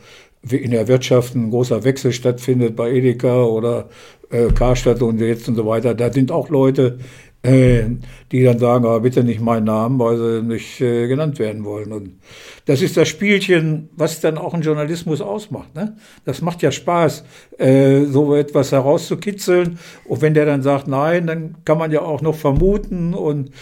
[0.49, 3.88] in der Wirtschaft ein großer Wechsel stattfindet bei Edeka oder
[4.30, 5.95] äh, Karstadt und jetzt und so weiter.
[5.95, 6.99] Da sind auch Leute,
[7.43, 11.91] die dann sagen, aber bitte nicht meinen Namen, weil sie nicht äh, genannt werden wollen.
[11.93, 12.20] Und
[12.66, 15.74] das ist das Spielchen, was dann auch ein Journalismus ausmacht.
[15.74, 15.97] Ne?
[16.26, 17.24] Das macht ja Spaß,
[17.57, 19.78] äh, so etwas herauszukitzeln.
[20.05, 23.14] Und wenn der dann sagt nein, dann kann man ja auch noch vermuten.
[23.14, 23.53] Und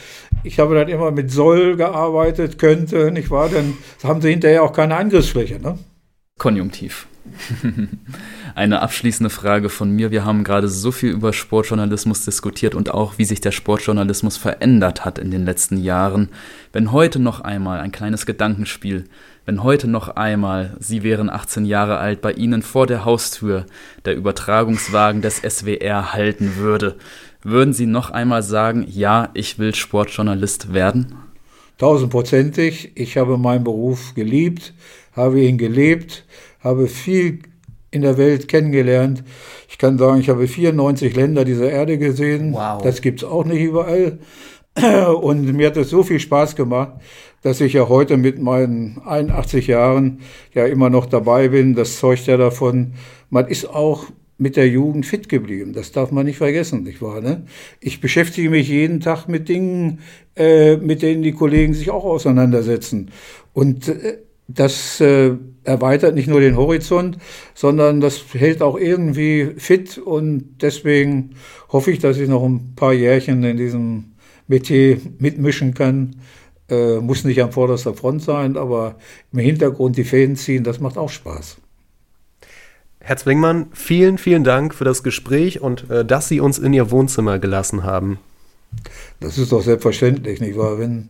[0.43, 3.49] ich habe dann immer mit soll gearbeitet, könnte, nicht wahr?
[3.49, 5.61] Dann haben sie hinterher auch keine Angriffsfläche.
[5.61, 5.79] Ne?
[6.37, 7.07] Konjunktiv.
[8.59, 10.11] Eine abschließende Frage von mir.
[10.11, 15.05] Wir haben gerade so viel über Sportjournalismus diskutiert und auch, wie sich der Sportjournalismus verändert
[15.05, 16.31] hat in den letzten Jahren.
[16.73, 19.05] Wenn heute noch einmal ein kleines Gedankenspiel,
[19.47, 23.65] wenn heute noch einmal, Sie wären 18 Jahre alt, bei Ihnen vor der Haustür
[24.05, 26.97] der Übertragungswagen des SWR halten würde,
[27.45, 31.15] würden Sie noch einmal sagen, ja, ich will Sportjournalist werden?
[31.79, 32.91] Tausendprozentig.
[32.97, 34.75] Ich habe meinen Beruf geliebt,
[35.15, 36.25] habe ihn gelebt
[36.61, 37.41] habe viel
[37.91, 39.25] in der Welt kennengelernt.
[39.69, 42.53] Ich kann sagen, ich habe 94 Länder dieser Erde gesehen.
[42.53, 42.83] Wow.
[42.83, 44.19] Das gibt's auch nicht überall.
[45.21, 46.93] Und mir hat es so viel Spaß gemacht,
[47.43, 50.21] dass ich ja heute mit meinen 81 Jahren
[50.55, 51.75] ja immer noch dabei bin.
[51.75, 52.95] Das zeugt ja davon,
[53.31, 54.05] man ist auch
[54.39, 55.73] mit der Jugend fit geblieben.
[55.73, 57.21] Das darf man nicht vergessen, nicht wahr?
[57.21, 57.45] Ne?
[57.81, 60.01] Ich beschäftige mich jeden Tag mit Dingen,
[60.37, 63.11] äh, mit denen die Kollegen sich auch auseinandersetzen.
[63.53, 64.19] Und äh,
[64.49, 65.33] das äh,
[65.63, 67.19] erweitert nicht nur den Horizont,
[67.55, 71.35] sondern das hält auch irgendwie fit und deswegen
[71.69, 74.13] hoffe ich, dass ich noch ein paar Jährchen in diesem
[74.49, 76.17] Metier mitmischen kann.
[76.71, 78.97] Äh, muss nicht an vorderster Front sein, aber
[79.33, 81.59] im Hintergrund die Fäden ziehen, das macht auch Spaß.
[83.01, 86.91] Herr Zwingmann, vielen, vielen Dank für das Gespräch und äh, dass Sie uns in Ihr
[86.91, 88.19] Wohnzimmer gelassen haben.
[89.21, 90.79] Das ist doch selbstverständlich, nicht wahr?
[90.79, 91.09] Wenn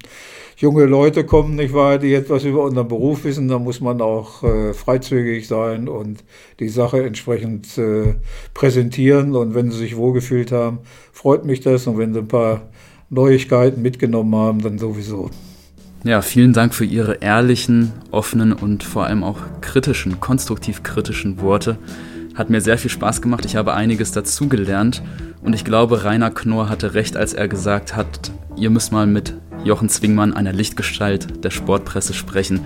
[0.56, 4.42] junge Leute kommen, nicht wahr, die etwas über unseren Beruf wissen, dann muss man auch
[4.42, 6.24] äh, freizügig sein und
[6.58, 8.14] die Sache entsprechend äh,
[8.54, 9.36] präsentieren.
[9.36, 10.80] Und wenn sie sich wohlgefühlt haben,
[11.12, 11.86] freut mich das.
[11.86, 12.62] Und wenn sie ein paar
[13.10, 15.30] Neuigkeiten mitgenommen haben, dann sowieso.
[16.04, 21.76] Ja, vielen Dank für Ihre ehrlichen, offenen und vor allem auch kritischen, konstruktiv kritischen Worte.
[22.38, 23.44] Hat mir sehr viel Spaß gemacht.
[23.44, 25.02] Ich habe einiges dazugelernt.
[25.42, 29.34] Und ich glaube, Rainer Knorr hatte recht, als er gesagt hat, ihr müsst mal mit
[29.64, 32.60] Jochen Zwingmann, einer Lichtgestalt der Sportpresse, sprechen.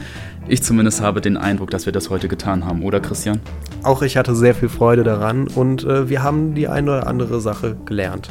[0.46, 3.40] Ich zumindest habe den Eindruck, dass wir das heute getan haben, oder Christian?
[3.82, 7.40] Auch ich hatte sehr viel Freude daran und äh, wir haben die eine oder andere
[7.40, 8.28] Sache gelernt.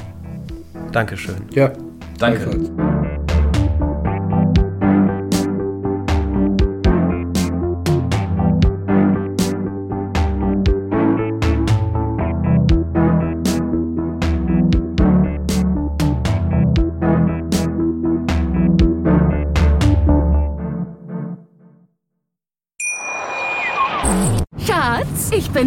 [0.92, 1.38] Dankeschön.
[1.56, 1.72] Ja,
[2.20, 2.46] danke.
[2.46, 2.91] Danke.